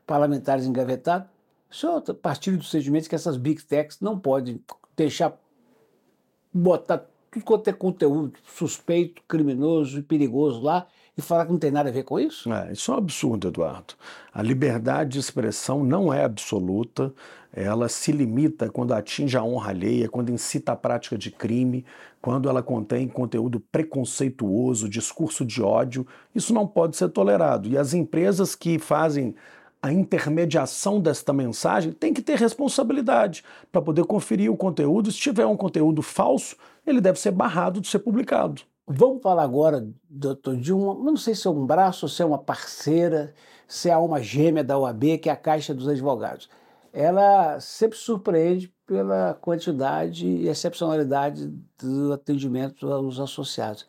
parlamentares 0.06 0.66
engavetados. 0.66 1.28
O 1.70 1.75
senhor 1.75 2.00
partilha 2.14 2.56
do 2.56 2.64
sentimento 2.64 3.08
que 3.08 3.14
essas 3.14 3.37
big 3.37 3.62
techs 3.62 4.00
não 4.00 4.18
podem 4.18 4.62
deixar 4.96 5.38
botar 6.52 7.06
tudo 7.30 7.44
quanto 7.44 7.68
é 7.68 7.72
conteúdo 7.72 8.38
suspeito, 8.44 9.22
criminoso 9.28 9.98
e 9.98 10.02
perigoso 10.02 10.62
lá 10.62 10.87
e 11.18 11.22
falar 11.22 11.46
que 11.46 11.52
não 11.52 11.58
tem 11.58 11.72
nada 11.72 11.88
a 11.88 11.92
ver 11.92 12.04
com 12.04 12.20
isso? 12.20 12.50
É, 12.52 12.72
isso 12.72 12.92
é 12.92 12.94
um 12.94 12.98
absurdo, 12.98 13.48
Eduardo. 13.48 13.94
A 14.32 14.40
liberdade 14.40 15.10
de 15.10 15.18
expressão 15.18 15.82
não 15.82 16.14
é 16.14 16.22
absoluta, 16.22 17.12
ela 17.52 17.88
se 17.88 18.12
limita 18.12 18.70
quando 18.70 18.94
atinge 18.94 19.37
a 19.37 19.42
honra 19.42 19.70
alheia, 19.70 20.08
quando 20.08 20.30
incita 20.30 20.72
a 20.72 20.76
prática 20.76 21.18
de 21.18 21.32
crime, 21.32 21.84
quando 22.22 22.48
ela 22.48 22.62
contém 22.62 23.08
conteúdo 23.08 23.58
preconceituoso, 23.58 24.88
discurso 24.88 25.44
de 25.44 25.60
ódio. 25.60 26.06
Isso 26.32 26.54
não 26.54 26.68
pode 26.68 26.96
ser 26.96 27.08
tolerado. 27.08 27.68
E 27.68 27.76
as 27.76 27.94
empresas 27.94 28.54
que 28.54 28.78
fazem 28.78 29.34
a 29.82 29.92
intermediação 29.92 31.00
desta 31.00 31.32
mensagem 31.32 31.90
têm 31.90 32.14
que 32.14 32.22
ter 32.22 32.37
responsabilidade 32.37 33.42
para 33.72 33.82
poder 33.82 34.04
conferir 34.04 34.52
o 34.52 34.56
conteúdo. 34.56 35.10
Se 35.10 35.18
tiver 35.18 35.46
um 35.46 35.56
conteúdo 35.56 36.00
falso, 36.00 36.54
ele 36.87 37.00
deve 37.00 37.18
ser 37.18 37.32
barrado 37.32 37.80
de 37.80 37.88
ser 37.88 37.98
publicado. 37.98 38.62
Vamos 38.90 39.23
falar 39.23 39.42
agora, 39.42 39.87
doutor, 40.09 40.57
de 40.57 40.73
uma, 40.73 40.95
não 40.95 41.14
sei 41.14 41.35
se 41.35 41.47
é 41.47 41.50
um 41.50 41.66
braço, 41.66 42.09
se 42.09 42.23
é 42.23 42.25
uma 42.25 42.38
parceira, 42.38 43.35
se 43.66 43.90
é 43.90 43.97
uma 43.99 44.23
gêmea 44.23 44.64
da 44.64 44.78
OAB, 44.78 45.18
que 45.18 45.28
é 45.28 45.33
a 45.33 45.37
Caixa 45.37 45.75
dos 45.75 45.87
Advogados. 45.87 46.49
Ela 46.90 47.61
sempre 47.61 47.99
surpreende 47.99 48.73
pela 48.87 49.37
quantidade 49.42 50.26
e 50.26 50.49
excepcionalidade 50.49 51.52
do 51.78 52.14
atendimento 52.14 52.90
aos 52.90 53.21
associados. 53.21 53.87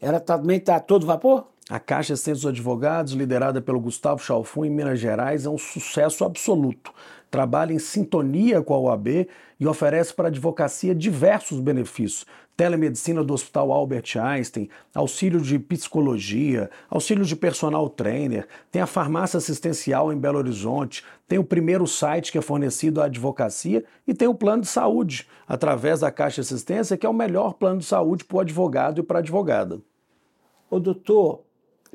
Ela 0.00 0.18
também 0.18 0.56
está 0.56 0.80
todo 0.80 1.06
vapor? 1.06 1.46
A 1.68 1.78
Caixa 1.78 2.14
dos 2.14 2.44
Advogados, 2.44 3.12
liderada 3.12 3.62
pelo 3.62 3.78
Gustavo 3.78 4.20
Chalfun 4.20 4.64
em 4.64 4.70
Minas 4.70 4.98
Gerais, 4.98 5.46
é 5.46 5.48
um 5.48 5.58
sucesso 5.58 6.24
absoluto. 6.24 6.92
Trabalha 7.30 7.72
em 7.72 7.78
sintonia 7.78 8.60
com 8.60 8.74
a 8.74 8.78
OAB 8.78 9.28
e 9.58 9.66
oferece 9.66 10.12
para 10.12 10.26
a 10.26 10.30
advocacia 10.30 10.94
diversos 10.94 11.60
benefícios, 11.60 12.26
telemedicina 12.56 13.24
do 13.24 13.32
Hospital 13.32 13.72
Albert 13.72 14.18
Einstein, 14.20 14.68
auxílio 14.94 15.40
de 15.40 15.58
psicologia, 15.58 16.68
auxílio 16.90 17.24
de 17.24 17.34
personal 17.34 17.88
trainer, 17.88 18.46
tem 18.70 18.82
a 18.82 18.86
farmácia 18.86 19.38
assistencial 19.38 20.12
em 20.12 20.18
Belo 20.18 20.36
Horizonte, 20.36 21.02
tem 21.26 21.38
o 21.38 21.44
primeiro 21.44 21.86
site 21.86 22.30
que 22.30 22.36
é 22.36 22.42
fornecido 22.42 23.00
à 23.00 23.06
advocacia 23.06 23.82
e 24.06 24.12
tem 24.12 24.28
o 24.28 24.34
plano 24.34 24.60
de 24.60 24.68
saúde, 24.68 25.26
através 25.48 26.00
da 26.00 26.10
Caixa 26.10 26.42
Assistência, 26.42 26.98
que 26.98 27.06
é 27.06 27.08
o 27.08 27.14
melhor 27.14 27.54
plano 27.54 27.78
de 27.78 27.86
saúde 27.86 28.24
para 28.24 28.36
o 28.36 28.40
advogado 28.40 29.00
e 29.00 29.02
para 29.02 29.20
a 29.20 29.22
advogada. 29.22 29.80
Ô 30.68 30.78
doutor, 30.78 31.40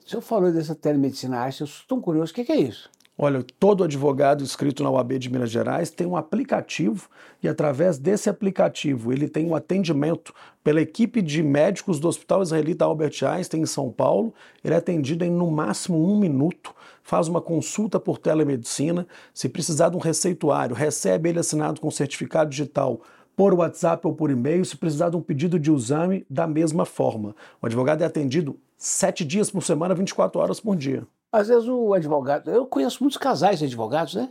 o 0.03 0.09
senhor 0.09 0.21
falou 0.21 0.51
dessa 0.51 0.73
telemedicina, 0.73 1.45
eu 1.45 1.49
estou 1.49 1.67
tão 1.87 2.01
curioso, 2.01 2.31
o 2.31 2.35
que 2.35 2.51
é 2.51 2.55
isso? 2.55 2.89
Olha, 3.17 3.45
todo 3.57 3.85
advogado 3.85 4.43
inscrito 4.43 4.83
na 4.83 4.91
UAB 4.91 5.17
de 5.17 5.31
Minas 5.31 5.49
Gerais 5.49 5.89
tem 5.89 6.05
um 6.05 6.17
aplicativo 6.17 7.07
e 7.41 7.47
através 7.47 7.97
desse 7.97 8.29
aplicativo 8.29 9.13
ele 9.13 9.29
tem 9.29 9.45
um 9.45 9.55
atendimento 9.55 10.33
pela 10.61 10.81
equipe 10.81 11.21
de 11.21 11.41
médicos 11.41 11.97
do 11.97 12.09
Hospital 12.09 12.43
Israelita 12.43 12.83
Albert 12.83 13.23
Einstein 13.23 13.61
em 13.61 13.65
São 13.65 13.89
Paulo. 13.89 14.33
Ele 14.61 14.73
é 14.73 14.77
atendido 14.77 15.23
em 15.23 15.31
no 15.31 15.49
máximo 15.49 15.97
um 15.97 16.19
minuto, 16.19 16.75
faz 17.01 17.29
uma 17.29 17.39
consulta 17.39 18.01
por 18.01 18.17
telemedicina. 18.17 19.07
Se 19.33 19.47
precisar 19.47 19.87
de 19.87 19.95
um 19.95 20.01
receituário, 20.01 20.75
recebe 20.75 21.29
ele 21.29 21.39
assinado 21.39 21.79
com 21.79 21.89
certificado 21.89 22.49
digital 22.49 22.99
por 23.33 23.53
WhatsApp 23.53 24.05
ou 24.05 24.13
por 24.13 24.29
e-mail. 24.29 24.65
Se 24.65 24.75
precisar 24.75 25.09
de 25.09 25.15
um 25.15 25.21
pedido 25.21 25.57
de 25.57 25.71
exame, 25.71 26.25
da 26.29 26.45
mesma 26.45 26.85
forma. 26.85 27.33
O 27.61 27.65
advogado 27.65 28.01
é 28.01 28.05
atendido 28.05 28.59
sete 28.77 29.23
dias 29.23 29.49
por 29.49 29.63
semana, 29.63 29.95
24 29.95 30.41
horas 30.41 30.59
por 30.59 30.75
dia. 30.75 31.07
Às 31.35 31.49
vezes 31.49 31.67
o 31.67 31.93
advogado, 31.93 32.49
eu 32.49 32.65
conheço 32.65 33.03
muitos 33.03 33.17
casais 33.17 33.59
de 33.59 33.65
advogados, 33.65 34.15
né? 34.15 34.29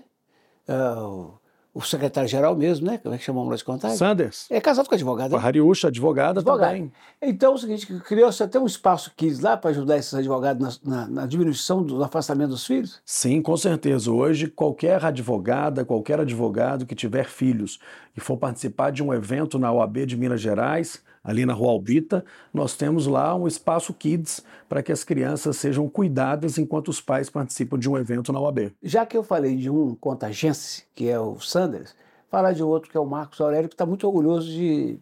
Uh, 0.68 1.34
o 1.75 1.82
secretário-geral 1.82 2.54
mesmo, 2.54 2.87
né? 2.87 2.99
Como 2.99 3.14
é 3.14 3.18
que 3.18 3.25
chamamos 3.25 3.50
nós 3.50 3.58
de 3.58 3.64
contagem? 3.64 3.96
Sanders. 3.96 4.46
É 4.49 4.61
casado 4.61 4.88
com 4.88 4.94
advogado. 4.94 5.32
Com 5.32 5.37
a 5.37 5.42
Hariusha, 5.42 5.88
advogada, 5.88 6.38
advogada 6.38 6.73
também. 6.73 6.92
Então 7.20 7.52
é 7.52 7.54
o 7.56 7.58
seguinte, 7.58 7.87
criou-se 8.00 8.40
até 8.42 8.61
um 8.61 8.64
espaço 8.64 9.12
quis 9.16 9.40
lá 9.40 9.56
para 9.56 9.70
ajudar 9.70 9.99
esses 9.99 10.14
advogados 10.14 10.80
na, 10.82 10.96
na, 10.96 11.08
na, 11.08 11.26
diminuição 11.26 11.82
do 11.82 12.02
afastamento 12.02 12.50
dos 12.50 12.64
filhos? 12.64 13.02
Sim, 13.04 13.42
com 13.42 13.56
certeza. 13.56 14.11
Hoje, 14.11 14.46
qualquer 14.46 15.04
advogada, 15.04 15.84
qualquer 15.84 16.20
advogado 16.20 16.87
que 16.87 16.94
tiver 16.94 17.25
filhos 17.25 17.80
e 18.16 18.20
for 18.20 18.37
participar 18.37 18.92
de 18.92 19.02
um 19.02 19.12
evento 19.12 19.58
na 19.58 19.73
OAB 19.73 20.06
de 20.06 20.16
Minas 20.16 20.40
Gerais, 20.40 21.02
ali 21.25 21.47
na 21.47 21.54
Rua 21.54 21.73
Albita, 21.73 22.23
nós 22.52 22.76
temos 22.76 23.07
lá 23.07 23.35
um 23.35 23.49
espaço 23.49 23.95
Kids 23.95 24.45
para 24.69 24.83
que 24.83 24.93
as 24.93 25.02
crianças 25.02 25.57
sejam 25.57 25.88
cuidadas 25.88 26.59
enquanto 26.59 26.88
os 26.88 27.00
pais 27.00 27.31
participam 27.31 27.78
de 27.78 27.88
um 27.88 27.97
evento 27.97 28.31
na 28.33 28.40
UAB. 28.40 28.73
Já 28.83 29.07
que 29.07 29.16
eu 29.16 29.23
falei 29.23 29.57
de 29.57 29.71
um 29.71 29.95
contagense, 29.95 30.85
que 30.95 31.09
é 31.09 31.19
o 31.19 31.40
Sanders, 31.40 31.97
falar 32.31 32.52
de 32.52 32.62
outro 32.62 32.90
que 32.90 32.97
é 32.97 33.00
o 33.00 33.07
Marcos 33.07 33.40
Aurélio, 33.40 33.69
que 33.69 33.75
está 33.75 33.87
muito 33.87 34.07
orgulhoso 34.07 34.49
de 34.49 34.99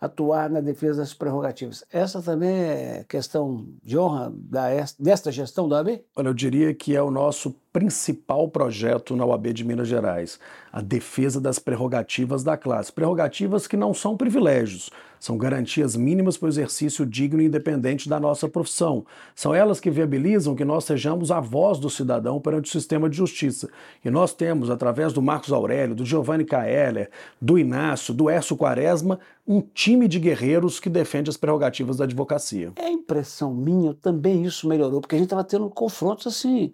atuar 0.00 0.48
na 0.48 0.60
defesa 0.60 1.00
das 1.00 1.12
prerrogativas. 1.12 1.84
Essa 1.92 2.22
também 2.22 2.48
é 2.48 3.04
questão 3.06 3.66
de 3.82 3.98
honra 3.98 4.32
da, 4.34 4.68
desta 4.98 5.30
gestão 5.30 5.68
da 5.68 5.76
OAB? 5.76 6.00
Olha, 6.16 6.28
eu 6.28 6.34
diria 6.34 6.72
que 6.72 6.96
é 6.96 7.02
o 7.02 7.10
nosso 7.10 7.54
principal 7.70 8.48
projeto 8.48 9.14
na 9.14 9.26
OAB 9.26 9.52
de 9.52 9.62
Minas 9.62 9.88
Gerais, 9.88 10.40
a 10.72 10.80
defesa 10.80 11.38
das 11.38 11.58
prerrogativas 11.58 12.42
da 12.42 12.56
classe. 12.56 12.90
Prerrogativas 12.90 13.66
que 13.66 13.76
não 13.76 13.92
são 13.92 14.16
privilégios, 14.16 14.90
são 15.20 15.36
garantias 15.36 15.94
mínimas 15.94 16.38
para 16.38 16.46
o 16.46 16.48
exercício 16.48 17.04
digno 17.04 17.42
e 17.42 17.44
independente 17.44 18.08
da 18.08 18.18
nossa 18.18 18.48
profissão. 18.48 19.04
São 19.34 19.54
elas 19.54 19.78
que 19.78 19.90
viabilizam 19.90 20.56
que 20.56 20.64
nós 20.64 20.84
sejamos 20.84 21.30
a 21.30 21.38
voz 21.38 21.78
do 21.78 21.90
cidadão 21.90 22.40
perante 22.40 22.70
o 22.70 22.72
sistema 22.72 23.08
de 23.08 23.18
justiça. 23.18 23.68
E 24.02 24.10
nós 24.10 24.32
temos, 24.32 24.70
através 24.70 25.12
do 25.12 25.20
Marcos 25.20 25.52
Aurélio, 25.52 25.94
do 25.94 26.06
Giovanni 26.06 26.46
Caeller, 26.46 27.10
do 27.38 27.58
Inácio, 27.58 28.14
do 28.14 28.30
Ércio 28.30 28.56
Quaresma, 28.56 29.20
um 29.46 29.60
time 29.60 30.08
de 30.08 30.18
guerreiros 30.18 30.80
que 30.80 30.88
defende 30.88 31.28
as 31.28 31.36
prerrogativas 31.36 31.98
da 31.98 32.04
advocacia. 32.04 32.72
É 32.76 32.88
impressão 32.88 33.52
minha, 33.52 33.92
também 33.92 34.44
isso 34.44 34.66
melhorou, 34.66 35.02
porque 35.02 35.16
a 35.16 35.18
gente 35.18 35.26
estava 35.26 35.44
tendo 35.44 35.68
confrontos 35.68 36.26
assim 36.26 36.72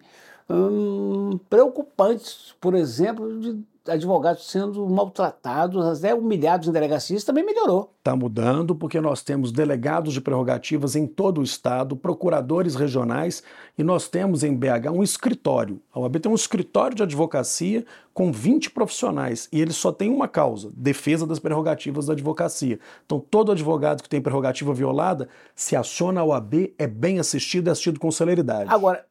hum, 0.49 1.39
preocupantes, 1.49 2.55
por 2.59 2.73
exemplo, 2.73 3.39
de 3.39 3.63
advogados 3.89 4.49
sendo 4.49 4.87
maltratados, 4.87 5.85
até 5.85 6.13
humilhados 6.13 6.67
em 6.67 6.71
delegacias, 6.71 7.23
também 7.23 7.45
melhorou. 7.45 7.93
Está 7.99 8.15
mudando 8.15 8.75
porque 8.75 8.99
nós 9.01 9.23
temos 9.23 9.51
delegados 9.51 10.13
de 10.13 10.21
prerrogativas 10.21 10.95
em 10.95 11.05
todo 11.05 11.39
o 11.39 11.43
estado, 11.43 11.95
procuradores 11.95 12.75
regionais 12.75 13.43
e 13.77 13.83
nós 13.83 14.07
temos 14.07 14.43
em 14.43 14.55
BH 14.55 14.91
um 14.93 15.03
escritório. 15.03 15.81
A 15.93 15.99
OAB 15.99 16.19
tem 16.19 16.31
um 16.31 16.35
escritório 16.35 16.95
de 16.95 17.03
advocacia 17.03 17.85
com 18.13 18.31
20 18.31 18.71
profissionais 18.71 19.47
e 19.51 19.61
ele 19.61 19.73
só 19.73 19.91
tem 19.91 20.09
uma 20.09 20.27
causa: 20.27 20.71
defesa 20.75 21.25
das 21.25 21.39
prerrogativas 21.39 22.05
da 22.05 22.13
advocacia. 22.13 22.79
Então, 23.05 23.19
todo 23.19 23.51
advogado 23.51 24.01
que 24.01 24.09
tem 24.09 24.21
prerrogativa 24.21 24.73
violada, 24.73 25.27
se 25.55 25.75
aciona 25.75 26.21
a 26.21 26.25
OAB, 26.25 26.73
é 26.77 26.87
bem 26.87 27.19
assistido 27.19 27.67
e 27.67 27.71
assistido 27.71 27.99
com 27.99 28.11
celeridade. 28.11 28.73
Agora, 28.73 29.05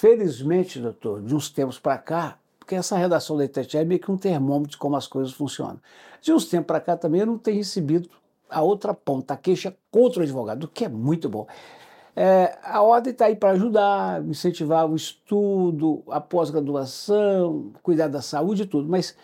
felizmente, 0.00 0.78
doutor, 0.78 1.20
de 1.20 1.34
uns 1.34 1.50
tempos 1.50 1.78
para 1.78 1.98
cá, 1.98 2.38
porque 2.58 2.74
essa 2.74 2.96
redação 2.96 3.36
da 3.36 3.44
Itatiaia 3.44 3.82
é 3.82 3.86
meio 3.86 4.00
que 4.00 4.10
um 4.10 4.16
termômetro 4.16 4.70
de 4.70 4.78
como 4.78 4.96
as 4.96 5.06
coisas 5.06 5.30
funcionam. 5.34 5.78
De 6.22 6.32
uns 6.32 6.46
tempos 6.46 6.68
para 6.68 6.80
cá 6.80 6.96
também 6.96 7.20
eu 7.20 7.26
não 7.26 7.36
tenho 7.36 7.58
recebido 7.58 8.08
a 8.48 8.62
outra 8.62 8.94
ponta, 8.94 9.34
a 9.34 9.36
queixa 9.36 9.76
contra 9.90 10.20
o 10.20 10.22
advogado, 10.22 10.64
o 10.64 10.68
que 10.68 10.86
é 10.86 10.88
muito 10.88 11.28
bom. 11.28 11.46
É, 12.16 12.58
a 12.62 12.80
ordem 12.80 13.12
está 13.12 13.26
aí 13.26 13.36
para 13.36 13.50
ajudar, 13.50 14.24
incentivar 14.24 14.90
o 14.90 14.96
estudo, 14.96 16.02
a 16.08 16.18
pós-graduação, 16.18 17.70
cuidar 17.82 18.08
da 18.08 18.22
saúde 18.22 18.62
e 18.62 18.66
tudo, 18.66 18.88
mas 18.88 19.14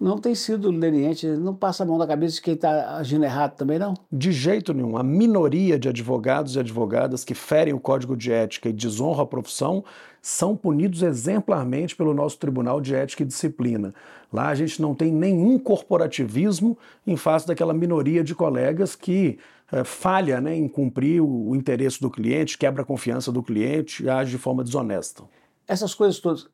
não 0.00 0.18
tem 0.18 0.34
sido 0.34 0.70
leniente, 0.70 1.26
não 1.26 1.54
passa 1.54 1.82
a 1.82 1.86
mão 1.86 1.98
na 1.98 2.06
cabeça 2.06 2.36
de 2.36 2.42
quem 2.42 2.54
está 2.54 2.96
agindo 2.96 3.24
errado 3.24 3.56
também, 3.56 3.78
não? 3.78 3.94
De 4.10 4.30
jeito 4.30 4.72
nenhum. 4.72 4.96
A 4.96 5.02
minoria 5.02 5.78
de 5.78 5.88
advogados 5.88 6.54
e 6.54 6.60
advogadas 6.60 7.24
que 7.24 7.34
ferem 7.34 7.74
o 7.74 7.80
código 7.80 8.16
de 8.16 8.32
ética 8.32 8.68
e 8.68 8.72
desonram 8.72 9.20
a 9.20 9.26
profissão 9.26 9.84
são 10.22 10.56
punidos 10.56 11.02
exemplarmente 11.02 11.96
pelo 11.96 12.14
nosso 12.14 12.38
Tribunal 12.38 12.80
de 12.80 12.94
Ética 12.94 13.22
e 13.22 13.26
Disciplina. 13.26 13.94
Lá 14.32 14.48
a 14.48 14.54
gente 14.54 14.80
não 14.80 14.94
tem 14.94 15.12
nenhum 15.12 15.58
corporativismo 15.58 16.76
em 17.06 17.16
face 17.16 17.46
daquela 17.46 17.72
minoria 17.72 18.22
de 18.22 18.34
colegas 18.34 18.94
que 18.94 19.38
é, 19.72 19.84
falha 19.84 20.40
né, 20.40 20.54
em 20.56 20.68
cumprir 20.68 21.20
o, 21.20 21.50
o 21.50 21.56
interesse 21.56 22.00
do 22.00 22.10
cliente, 22.10 22.58
quebra 22.58 22.82
a 22.82 22.86
confiança 22.86 23.32
do 23.32 23.42
cliente 23.42 24.04
e 24.04 24.08
age 24.08 24.30
de 24.30 24.38
forma 24.38 24.62
desonesta. 24.62 25.24
Essas 25.66 25.94
coisas 25.94 26.18
todas 26.20 26.48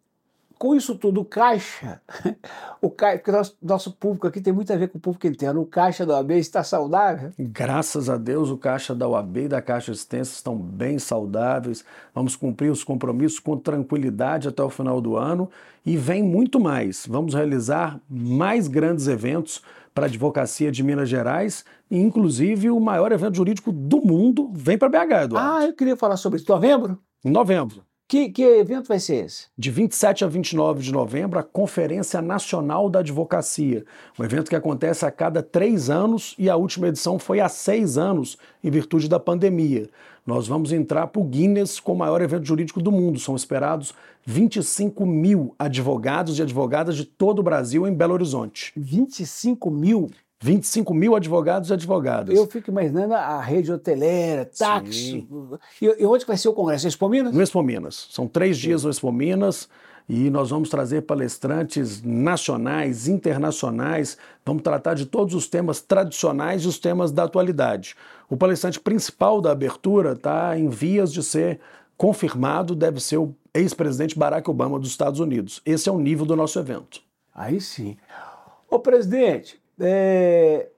com 0.59 0.75
isso 0.75 0.95
tudo, 0.97 1.21
o 1.21 1.25
caixa, 1.25 2.01
o 2.81 2.91
caixa, 2.91 3.19
porque 3.19 3.33
nosso, 3.33 3.57
nosso 3.63 3.93
público 3.93 4.27
aqui 4.27 4.41
tem 4.41 4.53
muito 4.53 4.73
a 4.73 4.77
ver 4.77 4.89
com 4.89 4.99
o 4.99 5.01
público 5.01 5.27
interno, 5.27 5.61
o 5.61 5.67
caixa 5.67 6.07
da 6.07 6.15
OAB 6.15 6.33
está 6.33 6.63
saudável? 6.63 7.33
Graças 7.39 8.09
a 8.09 8.17
Deus, 8.17 8.51
o 8.51 8.57
caixa 8.57 8.95
da 8.95 9.09
OAB 9.09 9.37
e 9.39 9.49
da 9.49 9.61
Caixa 9.61 9.93
Extensa 9.93 10.33
estão 10.33 10.57
bem 10.57 10.99
saudáveis. 10.99 11.85
Vamos 12.15 12.37
cumprir 12.37 12.71
os 12.71 12.85
compromissos 12.85 13.39
com 13.39 13.57
tranquilidade 13.57 14.49
até 14.49 14.63
o 14.63 14.71
final 14.71 15.01
do 15.01 15.17
ano 15.17 15.51
e 15.85 15.97
vem 15.97 16.23
muito 16.23 16.59
mais. 16.59 17.07
Vamos 17.09 17.35
realizar 17.35 18.01
mais 18.09 18.69
grandes 18.69 19.07
eventos 19.07 19.63
para 19.95 20.07
a 20.07 20.09
advocacia 20.09 20.73
de 20.73 20.83
Minas 20.83 21.09
Gerais, 21.09 21.65
e 21.89 21.97
inclusive 21.97 22.69
o 22.69 22.81
maior 22.81 23.13
evento 23.13 23.37
jurídico 23.37 23.71
do 23.71 24.01
mundo 24.01 24.51
vem 24.53 24.77
para 24.77 24.89
BH, 24.89 25.25
Eduardo. 25.25 25.39
Ah, 25.39 25.65
eu 25.65 25.73
queria 25.73 25.97
falar 25.97 26.17
sobre 26.17 26.39
isso. 26.39 26.51
Novembro? 26.51 26.99
Em 27.25 27.31
novembro. 27.31 27.85
Que, 28.15 28.29
que 28.29 28.45
evento 28.45 28.87
vai 28.87 29.01
ser 29.01 29.25
esse? 29.25 29.47
De 29.59 29.73
27 29.73 30.25
a 30.25 30.29
29 30.29 30.81
de 30.85 30.93
novembro, 30.93 31.37
a 31.37 31.43
Conferência 31.43 32.23
Nacional 32.23 32.89
da 32.89 33.01
Advocacia. 33.01 33.85
Um 34.17 34.23
evento 34.23 34.51
que 34.51 34.55
acontece 34.55 35.05
a 35.05 35.11
cada 35.11 35.43
três 35.43 35.91
anos 35.91 36.33
e 36.39 36.49
a 36.49 36.55
última 36.55 36.87
edição 36.87 37.19
foi 37.19 37.41
há 37.41 37.49
seis 37.49 37.99
anos, 37.99 38.39
em 38.63 38.71
virtude 38.71 39.09
da 39.09 39.19
pandemia. 39.19 39.91
Nós 40.25 40.47
vamos 40.47 40.71
entrar 40.71 41.09
para 41.09 41.21
o 41.21 41.25
Guinness 41.25 41.81
com 41.81 41.93
o 41.93 41.99
maior 41.99 42.23
evento 42.23 42.47
jurídico 42.47 42.81
do 42.81 42.93
mundo. 42.93 43.19
São 43.19 43.35
esperados 43.35 43.93
25 44.25 45.05
mil 45.05 45.53
advogados 45.59 46.39
e 46.39 46.43
advogadas 46.43 46.97
de 46.97 47.05
todo 47.05 47.41
o 47.41 47.43
Brasil 47.43 47.85
em 47.85 47.93
Belo 47.93 48.15
Horizonte. 48.15 48.73
25 48.77 49.73
mil? 49.73 50.09
25 50.45 50.93
mil 50.93 51.17
advogados 51.17 51.71
e 51.71 51.73
advogadas. 51.73 52.37
Eu 52.37 52.47
fico 52.47 52.71
imaginando 52.71 53.15
a 53.15 53.41
rede 53.41 53.73
hoteleira, 53.73 54.45
táxi. 54.45 55.27
E, 55.81 55.87
e, 55.87 56.05
onde 56.05 56.27
vai 56.27 56.37
ser 56.37 56.51
o 56.51 56.53
congresso? 56.53 56.87
Expo 56.87 57.09
Minas? 57.09 57.35
No 57.35 57.43
Expo 57.43 57.63
Minas. 57.63 58.09
São 58.11 58.29
três 58.29 58.59
Sim. 58.59 58.65
dias 58.65 58.85
no 58.85 58.91
Expo 58.91 59.11
Minas 59.11 59.71
e 60.07 60.29
nós 60.29 60.51
vamos 60.51 60.69
trazer 60.69 61.01
palestrantes 61.01 62.03
nacionais, 62.03 63.09
internacionais, 63.09 64.19
vamos 64.45 64.63
tratar 64.63 64.93
de 64.93 65.07
todos 65.07 65.35
os 65.35 65.49
temas 65.49 65.81
tradicionais 65.81 66.65
e 66.65 66.69
os 66.69 66.79
temas 66.79 67.11
da 67.11 67.25
atualidade. 67.25 67.97
O 68.29 68.37
palestrante 68.37 68.79
principal 68.79 69.41
da 69.41 69.51
abertura 69.51 70.13
está 70.13 70.59
em 70.59 70.69
vias 70.69 71.11
de 71.11 71.23
ser 71.23 71.59
confirmado, 71.97 72.75
deve 72.75 73.01
ser 73.01 73.17
o 73.17 73.35
ex-presidente 73.55 74.19
Barack 74.19 74.51
Obama 74.51 74.79
dos 74.79 74.91
Estados 74.91 75.21
Unidos. 75.21 75.63
Esse 75.65 75.89
é 75.89 75.93
o 75.93 75.99
nível 75.99 76.27
do 76.27 76.37
nosso 76.37 76.59
evento. 76.59 77.01
Aí 77.35 77.63
sim. 77.63 77.97
Ô 78.69 78.79
presidente, 78.79 79.64
é... 79.81 80.69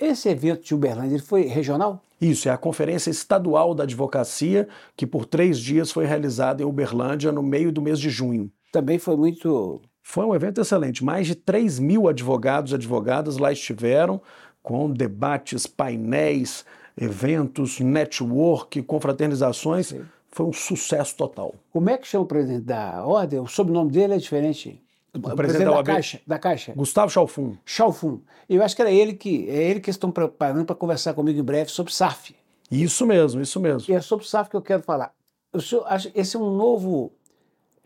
Esse 0.00 0.28
evento 0.28 0.64
de 0.64 0.74
Uberlândia 0.74 1.14
ele 1.14 1.22
foi 1.22 1.42
regional? 1.42 2.02
Isso, 2.20 2.48
é 2.48 2.52
a 2.52 2.56
Conferência 2.56 3.10
Estadual 3.10 3.74
da 3.74 3.84
Advocacia, 3.84 4.68
que 4.96 5.06
por 5.06 5.26
três 5.26 5.58
dias 5.58 5.92
foi 5.92 6.04
realizada 6.04 6.62
em 6.62 6.66
Uberlândia 6.66 7.30
no 7.30 7.42
meio 7.42 7.70
do 7.70 7.82
mês 7.82 7.98
de 7.98 8.10
junho. 8.10 8.50
Também 8.72 8.98
foi 8.98 9.16
muito. 9.16 9.80
Foi 10.02 10.24
um 10.24 10.34
evento 10.34 10.60
excelente. 10.60 11.04
Mais 11.04 11.26
de 11.26 11.34
3 11.34 11.78
mil 11.78 12.08
advogados 12.08 12.72
e 12.72 12.74
advogadas 12.74 13.38
lá 13.38 13.52
estiveram, 13.52 14.20
com 14.62 14.90
debates, 14.90 15.66
painéis, 15.66 16.64
eventos, 17.00 17.80
network, 17.80 18.82
confraternizações. 18.82 19.88
Sim. 19.88 20.04
Foi 20.30 20.46
um 20.46 20.52
sucesso 20.52 21.16
total. 21.16 21.54
Como 21.72 21.88
é 21.88 21.96
que 21.96 22.08
chama 22.08 22.24
o 22.24 22.26
presidente 22.26 22.64
da 22.64 23.06
ordem? 23.06 23.38
O 23.38 23.46
sobrenome 23.46 23.92
dele 23.92 24.14
é 24.14 24.18
diferente? 24.18 24.82
O 25.14 25.20
presidente, 25.20 25.36
presidente 25.36 25.70
da, 25.70 25.76
da, 25.76 25.82
Caixa, 25.84 26.20
da 26.26 26.38
Caixa. 26.38 26.72
Gustavo 26.74 27.10
Chalfun. 27.10 27.56
Chalfun. 27.64 28.20
Eu 28.48 28.62
acho 28.62 28.74
que 28.74 28.82
era 28.82 28.90
ele 28.90 29.14
que 29.14 29.48
é 29.48 29.70
ele 29.70 29.80
que 29.80 29.90
estão 29.90 30.10
preparando 30.10 30.66
para 30.66 30.74
conversar 30.74 31.14
comigo 31.14 31.38
em 31.38 31.42
breve 31.42 31.70
sobre 31.70 31.92
SAF. 31.92 32.34
Isso 32.70 33.06
mesmo, 33.06 33.40
isso 33.40 33.60
mesmo. 33.60 33.90
E 33.90 33.94
é 33.94 34.00
sobre 34.00 34.26
SAF 34.26 34.50
que 34.50 34.56
eu 34.56 34.62
quero 34.62 34.82
falar. 34.82 35.12
Eu 35.52 35.86
acho 35.86 36.10
esse 36.14 36.36
é 36.36 36.38
um 36.38 36.56
novo 36.56 37.12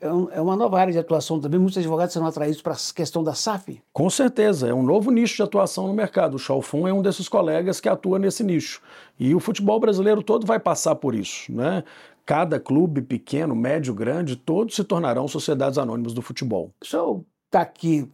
é, 0.01 0.07
é, 0.07 0.41
uma 0.41 0.55
nova 0.55 0.79
área 0.79 0.93
de 0.93 0.99
atuação 0.99 1.41
também. 1.41 1.59
Muitos 1.59 1.77
advogados 1.77 2.13
serão 2.13 2.27
atraídos 2.27 2.63
para 2.63 2.73
a 2.73 2.77
questão 2.95 3.23
da 3.23 3.35
SAF. 3.35 3.83
Com 3.93 4.09
certeza, 4.09 4.69
é 4.69 4.75
um 4.75 4.83
novo 4.83 5.11
nicho 5.11 5.37
de 5.37 5.43
atuação 5.43 5.89
no 5.89 5.93
mercado. 5.93 6.35
O 6.35 6.39
Chalfun 6.39 6.87
é 6.87 6.93
um 6.93 7.03
desses 7.03 7.29
colegas 7.29 7.81
que 7.81 7.89
atua 7.89 8.19
nesse 8.19 8.45
nicho. 8.45 8.81
E 9.19 9.35
o 9.35 9.41
futebol 9.41 9.81
brasileiro 9.81 10.23
todo 10.23 10.47
vai 10.47 10.61
passar 10.61 10.95
por 10.95 11.15
isso. 11.15 11.53
Né? 11.53 11.83
Cada 12.29 12.61
clube, 12.61 13.01
pequeno, 13.01 13.57
médio, 13.57 13.95
grande, 13.95 14.37
todos 14.37 14.77
se 14.77 14.85
tornarão 14.85 15.27
sociedades 15.27 15.79
anônimas 15.79 16.13
do 16.13 16.21
futebol. 16.21 16.75
O 16.79 16.85
senhor 16.85 17.25
está 17.47 17.63
aqui 17.63 18.07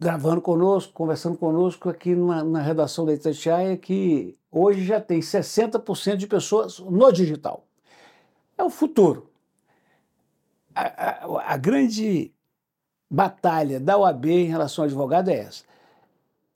gravando 0.00 0.40
conosco, 0.40 0.92
conversando 0.92 1.38
conosco 1.38 1.88
aqui 1.88 2.16
na, 2.16 2.42
na 2.42 2.60
redação 2.60 3.06
da 3.06 3.14
Itatiaia, 3.14 3.76
que 3.76 4.36
hoje 4.50 4.84
já 4.84 5.00
tem 5.00 5.20
60% 5.20 6.16
de 6.16 6.26
pessoas 6.26 6.80
no 6.80 7.12
digital. 7.12 7.64
É 8.58 8.64
o 8.64 8.68
futuro. 8.68 9.30
A, 10.74 10.82
a, 10.82 11.52
a 11.52 11.56
grande 11.56 12.32
batalha 13.08 13.78
da 13.78 13.96
OAB 13.96 14.26
em 14.26 14.48
relação 14.48 14.82
ao 14.82 14.86
advogado 14.86 15.28
é 15.28 15.36
essa. 15.36 15.62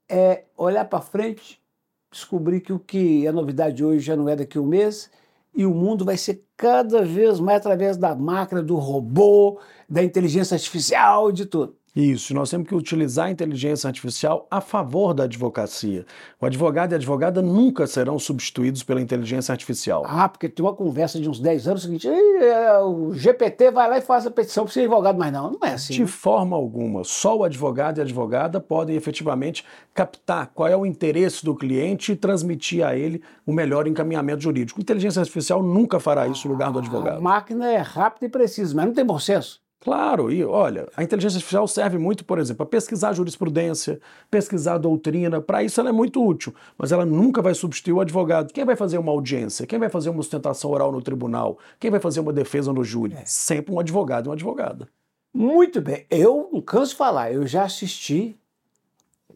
É 0.08 0.42
olhar 0.56 0.86
para 0.86 1.00
frente, 1.00 1.62
descobrir 2.10 2.60
que 2.60 2.72
o 2.72 2.80
que 2.80 3.24
é 3.24 3.30
novidade 3.30 3.84
hoje 3.84 4.00
já 4.04 4.16
não 4.16 4.28
é 4.28 4.34
daqui 4.34 4.58
a 4.58 4.60
um 4.60 4.66
mês 4.66 5.08
e 5.54 5.66
o 5.66 5.74
mundo 5.74 6.04
vai 6.04 6.16
ser 6.16 6.44
cada 6.56 7.02
vez 7.02 7.40
mais 7.40 7.58
através 7.58 7.96
da 7.96 8.14
máquina, 8.14 8.62
do 8.62 8.76
robô, 8.76 9.60
da 9.88 10.02
inteligência 10.02 10.54
artificial, 10.54 11.32
de 11.32 11.46
tudo. 11.46 11.79
Isso, 11.94 12.32
nós 12.34 12.48
temos 12.48 12.68
que 12.68 12.74
utilizar 12.74 13.26
a 13.26 13.30
inteligência 13.30 13.88
artificial 13.88 14.46
a 14.48 14.60
favor 14.60 15.12
da 15.12 15.24
advocacia. 15.24 16.06
O 16.40 16.46
advogado 16.46 16.92
e 16.92 16.94
a 16.94 16.96
advogada 16.96 17.42
nunca 17.42 17.86
serão 17.86 18.18
substituídos 18.18 18.84
pela 18.84 19.00
inteligência 19.00 19.50
artificial. 19.50 20.04
Ah, 20.06 20.28
porque 20.28 20.48
tem 20.48 20.64
uma 20.64 20.74
conversa 20.74 21.20
de 21.20 21.28
uns 21.28 21.40
10 21.40 21.66
anos 21.66 21.82
seguinte, 21.82 22.06
é, 22.08 22.78
o 22.78 23.12
GPT 23.12 23.72
vai 23.72 23.88
lá 23.88 23.98
e 23.98 24.02
faz 24.02 24.24
a 24.24 24.30
petição 24.30 24.64
para 24.64 24.72
ser 24.72 24.80
advogado, 24.80 25.18
mas 25.18 25.32
não, 25.32 25.50
não 25.50 25.68
é 25.68 25.72
assim. 25.72 25.94
De 25.94 26.02
né? 26.02 26.06
forma 26.06 26.56
alguma, 26.56 27.02
só 27.02 27.38
o 27.38 27.44
advogado 27.44 27.98
e 27.98 28.00
a 28.00 28.04
advogada 28.04 28.60
podem 28.60 28.94
efetivamente 28.94 29.64
captar 29.92 30.46
qual 30.54 30.68
é 30.68 30.76
o 30.76 30.86
interesse 30.86 31.44
do 31.44 31.56
cliente 31.56 32.12
e 32.12 32.16
transmitir 32.16 32.86
a 32.86 32.96
ele 32.96 33.20
o 33.44 33.52
melhor 33.52 33.88
encaminhamento 33.88 34.42
jurídico. 34.42 34.78
A 34.78 34.82
inteligência 34.82 35.20
artificial 35.20 35.60
nunca 35.60 35.98
fará 35.98 36.28
isso 36.28 36.46
no 36.46 36.54
lugar 36.54 36.70
do 36.70 36.78
advogado. 36.78 37.18
A 37.18 37.20
máquina 37.20 37.68
é 37.68 37.78
rápida 37.78 38.26
e 38.26 38.28
precisa, 38.28 38.74
mas 38.76 38.86
não 38.86 38.94
tem 38.94 39.04
bom 39.04 39.18
senso. 39.18 39.60
Claro, 39.82 40.30
e 40.30 40.44
olha, 40.44 40.86
a 40.94 41.02
inteligência 41.02 41.38
artificial 41.38 41.66
serve 41.66 41.96
muito, 41.96 42.22
por 42.22 42.38
exemplo, 42.38 42.58
para 42.58 42.66
pesquisar 42.66 43.14
jurisprudência, 43.14 43.98
pesquisar 44.30 44.76
doutrina, 44.76 45.40
para 45.40 45.62
isso 45.62 45.80
ela 45.80 45.88
é 45.88 45.92
muito 45.92 46.22
útil, 46.22 46.54
mas 46.76 46.92
ela 46.92 47.06
nunca 47.06 47.40
vai 47.40 47.54
substituir 47.54 47.94
o 47.94 48.00
advogado. 48.00 48.52
Quem 48.52 48.66
vai 48.66 48.76
fazer 48.76 48.98
uma 48.98 49.10
audiência? 49.10 49.66
Quem 49.66 49.78
vai 49.78 49.88
fazer 49.88 50.10
uma 50.10 50.22
sustentação 50.22 50.70
oral 50.70 50.92
no 50.92 51.00
tribunal? 51.00 51.58
Quem 51.78 51.90
vai 51.90 51.98
fazer 51.98 52.20
uma 52.20 52.32
defesa 52.32 52.74
no 52.74 52.84
júri? 52.84 53.14
É. 53.14 53.22
Sempre 53.24 53.72
um 53.74 53.80
advogado 53.80 54.26
e 54.26 54.28
uma 54.28 54.34
advogada. 54.34 54.86
Muito 55.32 55.80
bem, 55.80 56.04
eu 56.10 56.50
não 56.52 56.60
canso 56.60 56.90
de 56.90 56.98
falar, 56.98 57.32
eu 57.32 57.46
já 57.46 57.64
assisti, 57.64 58.36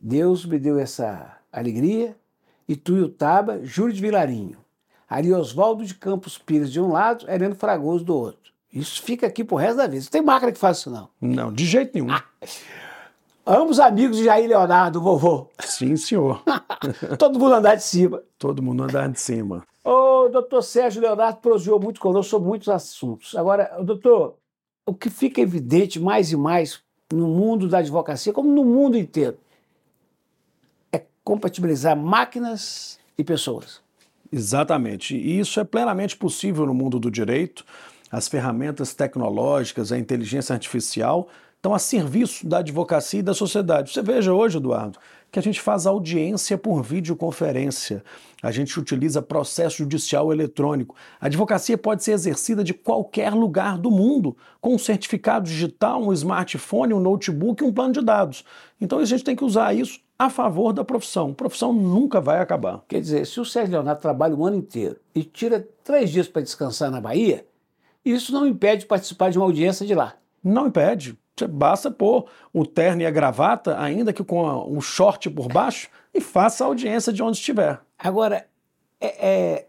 Deus 0.03 0.45
me 0.45 0.59
deu 0.59 0.79
essa 0.79 1.39
alegria, 1.51 2.15
Ituiutaba, 2.69 3.65
Júlio 3.65 3.95
de 3.95 4.01
Vilarinho, 4.03 4.59
Ari 5.09 5.33
Oswaldo 5.33 5.87
de 5.87 5.95
Campos 5.95 6.37
Pires 6.37 6.71
de 6.71 6.81
um 6.81 6.91
lado, 6.91 7.25
Heleno 7.31 7.55
Fragoso 7.55 8.05
do 8.05 8.15
outro. 8.15 8.54
Isso 8.75 9.03
fica 9.03 9.27
aqui 9.27 9.45
pro 9.45 9.57
resto 9.57 9.77
da 9.77 9.87
vida. 9.87 10.03
Não 10.03 10.11
tem 10.11 10.23
máquina 10.23 10.51
que 10.51 10.59
faz 10.59 10.79
isso, 10.79 10.91
não. 10.91 11.09
Não, 11.21 11.53
de 11.53 11.65
jeito 11.65 11.93
nenhum. 11.95 12.11
Ah. 12.11 12.25
Ambos 13.47 13.79
amigos 13.79 14.17
de 14.17 14.25
Jair 14.25 14.49
Leonardo, 14.49 15.01
vovô. 15.01 15.49
Sim, 15.61 15.97
senhor. 15.97 16.43
Todo 17.19 17.39
mundo 17.39 17.55
andar 17.55 17.77
de 17.77 17.85
cima. 17.85 18.23
Todo 18.39 18.63
mundo 18.63 18.83
andar 18.83 19.09
de 19.09 19.21
cima. 19.21 19.63
O 19.85 20.29
doutor 20.29 20.63
Sérgio 20.63 21.03
Leonardo 21.03 21.39
prosseguiu 21.39 21.79
muito 21.79 22.01
conosco 22.01 22.31
sobre 22.31 22.49
muitos 22.49 22.69
assuntos. 22.69 23.37
Agora, 23.37 23.77
doutor, 23.83 24.37
o 24.87 24.95
que 24.95 25.11
fica 25.11 25.41
evidente 25.41 26.01
mais 26.01 26.33
e 26.33 26.37
mais 26.37 26.81
no 27.13 27.29
mundo 27.29 27.69
da 27.69 27.79
advocacia, 27.79 28.33
como 28.33 28.51
no 28.51 28.65
mundo 28.65 28.97
inteiro, 28.97 29.37
é 30.91 31.03
compatibilizar 31.23 31.97
máquinas 31.97 32.99
e 33.17 33.23
pessoas. 33.23 33.81
Exatamente. 34.33 35.15
E 35.15 35.39
isso 35.39 35.61
é 35.61 35.65
plenamente 35.65 36.17
possível 36.17 36.67
no 36.67 36.75
mundo 36.75 36.99
do 36.99 37.11
direito. 37.11 37.65
As 38.11 38.29
ferramentas 38.29 38.95
tecnológicas, 38.95 39.93
a 39.93 39.99
inteligência 39.99 40.53
artificial 40.53 41.29
estão 41.57 41.75
a 41.75 41.79
serviço 41.79 42.47
da 42.47 42.59
advocacia 42.59 43.21
e 43.21 43.23
da 43.23 43.33
sociedade. 43.33 43.91
Você 43.91 44.03
veja 44.03 44.35
hoje, 44.35 44.59
Eduardo, 44.59 44.99
que 45.33 45.39
a 45.39 45.43
gente 45.43 45.61
faz 45.61 45.87
audiência 45.87 46.59
por 46.59 46.83
videoconferência, 46.83 48.05
a 48.43 48.53
gente 48.53 48.79
utiliza 48.79 49.23
processo 49.23 49.79
judicial 49.79 50.31
eletrônico. 50.31 50.95
A 51.19 51.27
advocacia 51.27 51.79
pode 51.79 52.05
ser 52.05 52.13
exercida 52.13 52.63
de 52.63 52.75
qualquer 52.75 53.33
lugar 53.33 53.79
do 53.79 53.91
mundo, 53.91 54.37
com 54.61 54.75
um 54.75 54.79
certificado 54.79 55.47
digital, 55.47 56.03
um 56.03 56.13
smartphone, 56.13 56.93
um 56.93 57.01
notebook 57.01 57.65
e 57.65 57.67
um 57.67 57.73
plano 57.73 57.95
de 57.95 58.03
dados. 58.03 58.45
Então 58.79 58.99
a 58.99 59.05
gente 59.05 59.25
tem 59.25 59.35
que 59.35 59.45
usar 59.45 59.75
isso 59.75 59.99
a 60.19 60.29
favor 60.29 60.73
da 60.73 60.85
profissão. 60.85 61.31
A 61.31 61.35
profissão 61.35 61.73
nunca 61.73 62.21
vai 62.21 62.41
acabar. 62.41 62.85
Quer 62.87 63.01
dizer, 63.01 63.27
se 63.27 63.41
o 63.41 63.45
Sérgio 63.45 63.73
Leonardo 63.73 64.03
trabalha 64.03 64.37
o 64.37 64.45
ano 64.45 64.57
inteiro 64.57 64.99
e 65.15 65.25
tira 65.25 65.67
três 65.83 66.11
dias 66.11 66.29
para 66.29 66.43
descansar 66.43 66.91
na 66.91 67.01
Bahia, 67.01 67.47
isso 68.05 68.33
não 68.33 68.47
impede 68.47 68.83
de 68.83 68.87
participar 68.87 69.31
de 69.31 69.39
uma 69.39 69.47
audiência 69.47 69.87
de 69.87 69.95
lá. 69.95 70.15
Não 70.43 70.67
impede. 70.67 71.19
Basta 71.49 71.91
pôr 71.91 72.29
o 72.53 72.67
terno 72.67 73.03
e 73.03 73.07
a 73.07 73.11
gravata, 73.11 73.81
ainda 73.81 74.13
que 74.13 74.23
com 74.23 74.45
um 74.71 74.81
short 74.81 75.29
por 75.31 75.49
baixo, 75.49 75.89
e 76.13 76.21
faça 76.21 76.63
a 76.63 76.67
audiência 76.67 77.13
de 77.13 77.23
onde 77.23 77.39
estiver. 77.39 77.81
Agora, 77.99 78.47
é, 79.01 79.29
é... 79.29 79.69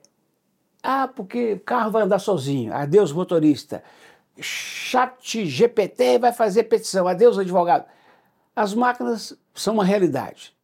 ah, 0.84 1.08
porque 1.08 1.54
o 1.54 1.60
carro 1.62 1.91
vai 1.91 2.04
andar 2.04 2.19
sozinho. 2.19 2.74
Adeus, 2.74 3.12
motorista. 3.12 3.84
Chat 4.39 5.45
GPT 5.45 6.19
vai 6.19 6.34
fazer 6.34 6.65
petição. 6.65 7.08
Adeus, 7.08 7.39
advogado. 7.39 7.86
As 8.56 8.74
máquinas 8.74 9.36
são 9.54 9.76
uma 9.76 9.86
realidade. 9.86 10.56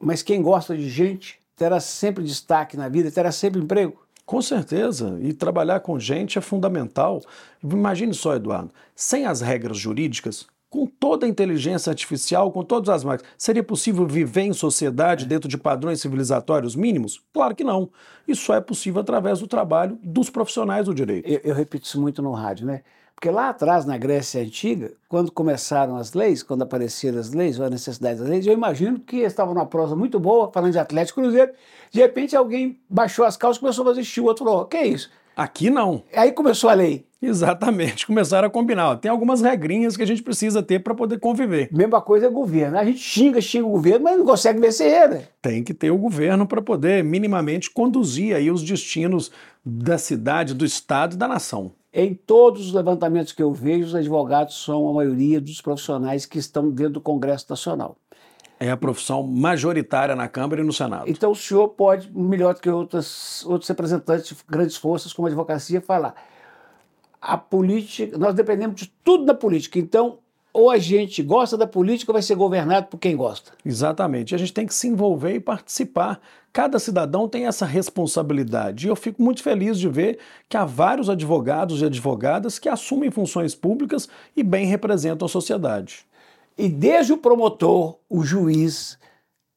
Mas 0.00 0.22
quem 0.22 0.42
gosta 0.42 0.76
de 0.76 0.88
gente 0.88 1.40
terá 1.54 1.78
sempre 1.78 2.24
destaque 2.24 2.76
na 2.76 2.88
vida, 2.88 3.10
terá 3.10 3.30
sempre 3.30 3.60
emprego. 3.60 4.03
Com 4.26 4.40
certeza, 4.40 5.18
e 5.20 5.34
trabalhar 5.34 5.80
com 5.80 5.98
gente 5.98 6.38
é 6.38 6.40
fundamental. 6.40 7.20
Imagine 7.62 8.14
só, 8.14 8.34
Eduardo, 8.34 8.70
sem 8.94 9.26
as 9.26 9.42
regras 9.42 9.76
jurídicas, 9.76 10.46
com 10.74 10.86
toda 10.86 11.24
a 11.24 11.28
inteligência 11.28 11.90
artificial, 11.90 12.50
com 12.50 12.64
todas 12.64 12.88
as 12.88 13.04
máquinas, 13.04 13.30
seria 13.38 13.62
possível 13.62 14.06
viver 14.08 14.42
em 14.42 14.52
sociedade 14.52 15.24
dentro 15.24 15.48
de 15.48 15.56
padrões 15.56 16.00
civilizatórios 16.00 16.74
mínimos? 16.74 17.22
Claro 17.32 17.54
que 17.54 17.62
não. 17.62 17.90
Isso 18.26 18.46
só 18.46 18.56
é 18.56 18.60
possível 18.60 19.00
através 19.00 19.38
do 19.38 19.46
trabalho 19.46 19.96
dos 20.02 20.30
profissionais 20.30 20.86
do 20.86 20.94
direito. 20.94 21.28
Eu, 21.28 21.40
eu 21.44 21.54
repito 21.54 21.86
isso 21.86 22.00
muito 22.00 22.20
no 22.20 22.32
rádio, 22.32 22.66
né? 22.66 22.82
Porque 23.14 23.30
lá 23.30 23.48
atrás, 23.48 23.84
na 23.84 23.96
Grécia 23.96 24.42
Antiga, 24.42 24.92
quando 25.08 25.30
começaram 25.30 25.96
as 25.96 26.12
leis, 26.12 26.42
quando 26.42 26.62
apareceram 26.62 27.18
as 27.18 27.32
leis, 27.32 27.58
ou 27.58 27.64
a 27.64 27.70
necessidade 27.70 28.18
das 28.18 28.28
leis, 28.28 28.46
eu 28.46 28.52
imagino 28.52 28.98
que 28.98 29.18
estavam 29.18 29.54
numa 29.54 29.66
prosa 29.66 29.96
muito 29.96 30.18
boa, 30.20 30.50
falando 30.52 30.72
de 30.72 30.78
Atlético 30.78 31.20
Cruzeiro, 31.20 31.52
de 31.90 32.00
repente 32.00 32.36
alguém 32.36 32.78
baixou 32.88 33.24
as 33.24 33.36
calças 33.36 33.58
e 33.58 33.60
começou 33.60 33.82
a 33.82 33.86
fazer 33.88 34.00
estilo, 34.02 34.26
o 34.26 34.28
outro 34.28 34.44
falou, 34.44 34.66
que 34.66 34.76
é 34.76 34.86
isso? 34.86 35.10
Aqui 35.36 35.68
não. 35.68 36.02
Aí 36.14 36.30
começou 36.32 36.70
a 36.70 36.74
lei. 36.74 37.06
Exatamente, 37.20 38.06
começaram 38.06 38.46
a 38.46 38.50
combinar. 38.50 38.96
Tem 38.96 39.10
algumas 39.10 39.40
regrinhas 39.40 39.96
que 39.96 40.02
a 40.02 40.06
gente 40.06 40.22
precisa 40.22 40.62
ter 40.62 40.80
para 40.80 40.94
poder 40.94 41.18
conviver. 41.18 41.68
Mesma 41.72 42.00
coisa 42.00 42.26
é 42.26 42.30
governo. 42.30 42.78
A 42.78 42.84
gente 42.84 42.98
xinga, 42.98 43.40
xinga 43.40 43.66
o 43.66 43.70
governo, 43.70 44.04
mas 44.04 44.18
não 44.18 44.24
consegue 44.24 44.60
vencer 44.60 44.86
ele. 44.86 45.26
Tem 45.40 45.64
que 45.64 45.74
ter 45.74 45.90
o 45.90 45.98
governo 45.98 46.46
para 46.46 46.62
poder 46.62 47.02
minimamente 47.02 47.70
conduzir 47.70 48.36
aí 48.36 48.50
os 48.50 48.62
destinos 48.62 49.32
da 49.64 49.98
cidade, 49.98 50.54
do 50.54 50.64
estado 50.64 51.14
e 51.14 51.18
da 51.18 51.26
nação. 51.26 51.72
Em 51.96 52.12
todos 52.12 52.66
os 52.66 52.72
levantamentos 52.72 53.32
que 53.32 53.40
eu 53.40 53.52
vejo, 53.52 53.86
os 53.86 53.94
advogados 53.94 54.64
são 54.64 54.88
a 54.88 54.92
maioria 54.92 55.40
dos 55.40 55.60
profissionais 55.60 56.26
que 56.26 56.40
estão 56.40 56.68
dentro 56.68 56.94
do 56.94 57.00
Congresso 57.00 57.46
Nacional. 57.48 57.96
É 58.58 58.68
a 58.68 58.76
profissão 58.76 59.22
majoritária 59.22 60.16
na 60.16 60.26
Câmara 60.26 60.60
e 60.60 60.64
no 60.64 60.72
Senado. 60.72 61.04
Então 61.06 61.30
o 61.30 61.36
senhor 61.36 61.68
pode, 61.68 62.10
melhor 62.12 62.54
do 62.54 62.60
que 62.60 62.68
outras, 62.68 63.44
outros 63.46 63.68
representantes 63.68 64.28
de 64.30 64.36
grandes 64.48 64.76
forças 64.76 65.12
como 65.12 65.28
a 65.28 65.30
advocacia, 65.30 65.80
falar. 65.80 66.16
A 67.20 67.38
política, 67.38 68.18
nós 68.18 68.34
dependemos 68.34 68.74
de 68.74 68.92
tudo 69.04 69.24
da 69.24 69.34
política. 69.34 69.78
Então, 69.78 70.18
ou 70.52 70.72
a 70.72 70.78
gente 70.78 71.22
gosta 71.22 71.56
da 71.56 71.66
política 71.66 72.10
ou 72.10 72.14
vai 72.14 72.22
ser 72.22 72.34
governado 72.34 72.88
por 72.88 72.98
quem 72.98 73.16
gosta. 73.16 73.52
Exatamente. 73.64 74.34
A 74.34 74.38
gente 74.38 74.52
tem 74.52 74.66
que 74.66 74.74
se 74.74 74.88
envolver 74.88 75.34
e 75.36 75.40
participar. 75.40 76.20
Cada 76.54 76.78
cidadão 76.78 77.28
tem 77.28 77.48
essa 77.48 77.66
responsabilidade. 77.66 78.86
E 78.86 78.88
eu 78.88 78.94
fico 78.94 79.20
muito 79.20 79.42
feliz 79.42 79.76
de 79.76 79.88
ver 79.88 80.20
que 80.48 80.56
há 80.56 80.64
vários 80.64 81.10
advogados 81.10 81.82
e 81.82 81.84
advogadas 81.84 82.60
que 82.60 82.68
assumem 82.68 83.10
funções 83.10 83.56
públicas 83.56 84.08
e 84.36 84.42
bem 84.44 84.64
representam 84.64 85.26
a 85.26 85.28
sociedade. 85.28 86.06
E 86.56 86.68
desde 86.68 87.12
o 87.12 87.18
promotor, 87.18 87.98
o 88.08 88.22
juiz, 88.22 88.96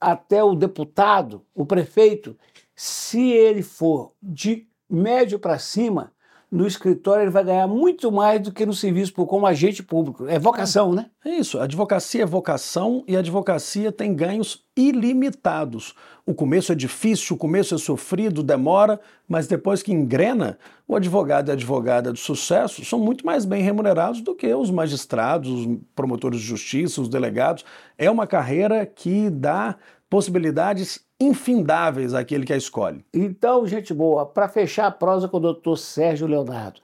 até 0.01 0.43
o 0.43 0.55
deputado, 0.55 1.45
o 1.53 1.67
prefeito, 1.67 2.35
se 2.75 3.29
ele 3.29 3.61
for 3.61 4.13
de 4.19 4.67
médio 4.89 5.37
para 5.37 5.59
cima, 5.59 6.11
no 6.49 6.65
escritório 6.65 7.23
ele 7.23 7.31
vai 7.31 7.43
ganhar 7.43 7.67
muito 7.67 8.09
mais 8.11 8.41
do 8.41 8.53
que 8.53 8.65
no 8.65 8.73
serviço 8.73 9.13
público, 9.13 9.35
como 9.35 9.45
agente 9.45 9.83
público. 9.83 10.27
É 10.27 10.39
vocação, 10.39 10.93
né? 10.93 11.07
É 11.25 11.31
isso. 11.31 11.59
Advocacia 11.59 12.23
é 12.23 12.25
vocação 12.25 13.03
e 13.05 13.17
a 13.17 13.19
advocacia 13.19 13.91
tem 13.91 14.15
ganhos 14.15 14.65
ilimitados. 14.75 15.93
O 16.25 16.33
começo 16.33 16.71
é 16.71 16.75
difícil, 16.75 17.35
o 17.35 17.39
começo 17.39 17.75
é 17.75 17.77
sofrido, 17.77 18.41
demora, 18.43 18.99
mas 19.27 19.47
depois 19.47 19.83
que 19.83 19.91
engrena, 19.91 20.57
o 20.87 20.95
advogado 20.95 21.49
e 21.49 21.51
a 21.51 21.53
advogada 21.53 22.13
de 22.13 22.19
sucesso 22.19 22.83
são 22.85 22.99
muito 22.99 23.25
mais 23.25 23.43
bem 23.43 23.61
remunerados 23.61 24.21
do 24.21 24.33
que 24.33 24.53
os 24.53 24.71
magistrados, 24.71 25.49
os 25.49 25.77
promotores 25.93 26.39
de 26.39 26.45
justiça, 26.45 27.01
os 27.01 27.09
delegados. 27.09 27.65
É 27.97 28.09
uma 28.09 28.25
carreira 28.25 28.85
que 28.85 29.29
dá 29.29 29.75
possibilidades 30.09 31.06
infindáveis 31.19 32.13
àquele 32.13 32.45
que 32.45 32.53
a 32.53 32.57
escolhe. 32.57 33.05
Então, 33.13 33.65
gente 33.65 33.93
boa, 33.93 34.25
para 34.25 34.47
fechar 34.47 34.87
a 34.87 34.91
prosa 34.91 35.27
com 35.27 35.37
o 35.37 35.41
doutor 35.41 35.77
Sérgio 35.77 36.27
Leonardo, 36.27 36.79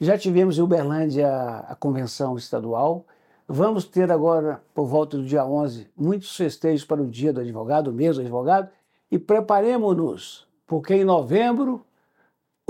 já 0.00 0.16
tivemos 0.16 0.58
em 0.58 0.62
Uberlândia 0.62 1.28
a 1.68 1.74
convenção 1.74 2.36
estadual, 2.36 3.04
vamos 3.46 3.84
ter 3.84 4.10
agora, 4.10 4.62
por 4.74 4.86
volta 4.86 5.16
do 5.16 5.24
dia 5.24 5.44
11, 5.44 5.88
muitos 5.96 6.34
festejos 6.36 6.84
para 6.84 7.02
o 7.02 7.06
dia 7.06 7.32
do 7.32 7.40
advogado, 7.40 7.88
o 7.88 7.92
mês 7.92 8.16
do 8.16 8.22
advogado, 8.22 8.68
e 9.10 9.18
preparemos-nos, 9.18 10.46
porque 10.66 10.94
em 10.94 11.04
novembro 11.04 11.84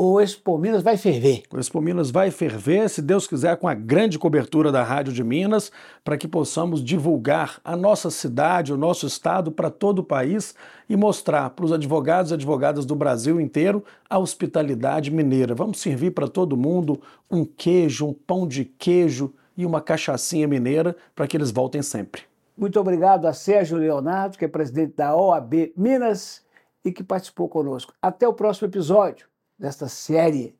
o 0.02 0.18
Expo 0.18 0.56
Minas 0.56 0.82
vai 0.82 0.96
ferver. 0.96 1.42
O 1.52 1.58
Expo 1.58 1.78
Minas 1.78 2.10
vai 2.10 2.30
ferver, 2.30 2.88
se 2.88 3.02
Deus 3.02 3.26
quiser, 3.26 3.58
com 3.58 3.68
a 3.68 3.74
grande 3.74 4.18
cobertura 4.18 4.72
da 4.72 4.82
Rádio 4.82 5.12
de 5.12 5.22
Minas, 5.22 5.70
para 6.02 6.16
que 6.16 6.26
possamos 6.26 6.82
divulgar 6.82 7.60
a 7.62 7.76
nossa 7.76 8.10
cidade, 8.10 8.72
o 8.72 8.78
nosso 8.78 9.06
estado 9.06 9.52
para 9.52 9.68
todo 9.68 9.98
o 9.98 10.02
país 10.02 10.54
e 10.88 10.96
mostrar 10.96 11.50
para 11.50 11.66
os 11.66 11.72
advogados 11.72 12.30
e 12.30 12.34
advogadas 12.34 12.86
do 12.86 12.96
Brasil 12.96 13.38
inteiro 13.38 13.84
a 14.08 14.18
hospitalidade 14.18 15.10
mineira. 15.10 15.54
Vamos 15.54 15.82
servir 15.82 16.12
para 16.12 16.26
todo 16.26 16.56
mundo 16.56 16.98
um 17.30 17.44
queijo, 17.44 18.06
um 18.06 18.14
pão 18.14 18.48
de 18.48 18.64
queijo 18.64 19.34
e 19.54 19.66
uma 19.66 19.82
cachaçinha 19.82 20.48
mineira 20.48 20.96
para 21.14 21.26
que 21.26 21.36
eles 21.36 21.50
voltem 21.50 21.82
sempre. 21.82 22.22
Muito 22.56 22.80
obrigado 22.80 23.26
a 23.26 23.34
Sérgio 23.34 23.76
Leonardo, 23.76 24.38
que 24.38 24.46
é 24.46 24.48
presidente 24.48 24.94
da 24.96 25.14
OAB 25.14 25.74
Minas 25.76 26.42
e 26.82 26.90
que 26.90 27.04
participou 27.04 27.50
conosco. 27.50 27.92
Até 28.00 28.26
o 28.26 28.32
próximo 28.32 28.66
episódio 28.66 29.28
desta 29.60 29.88
série 29.88 30.58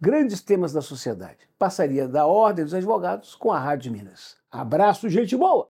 Grandes 0.00 0.40
Temas 0.40 0.72
da 0.72 0.80
Sociedade. 0.80 1.48
Passaria 1.58 2.08
da 2.08 2.26
Ordem 2.26 2.64
dos 2.64 2.72
Advogados 2.72 3.34
com 3.34 3.52
a 3.52 3.58
Rádio 3.58 3.92
Minas. 3.92 4.36
Abraço, 4.50 5.08
gente 5.10 5.36
boa! 5.36 5.68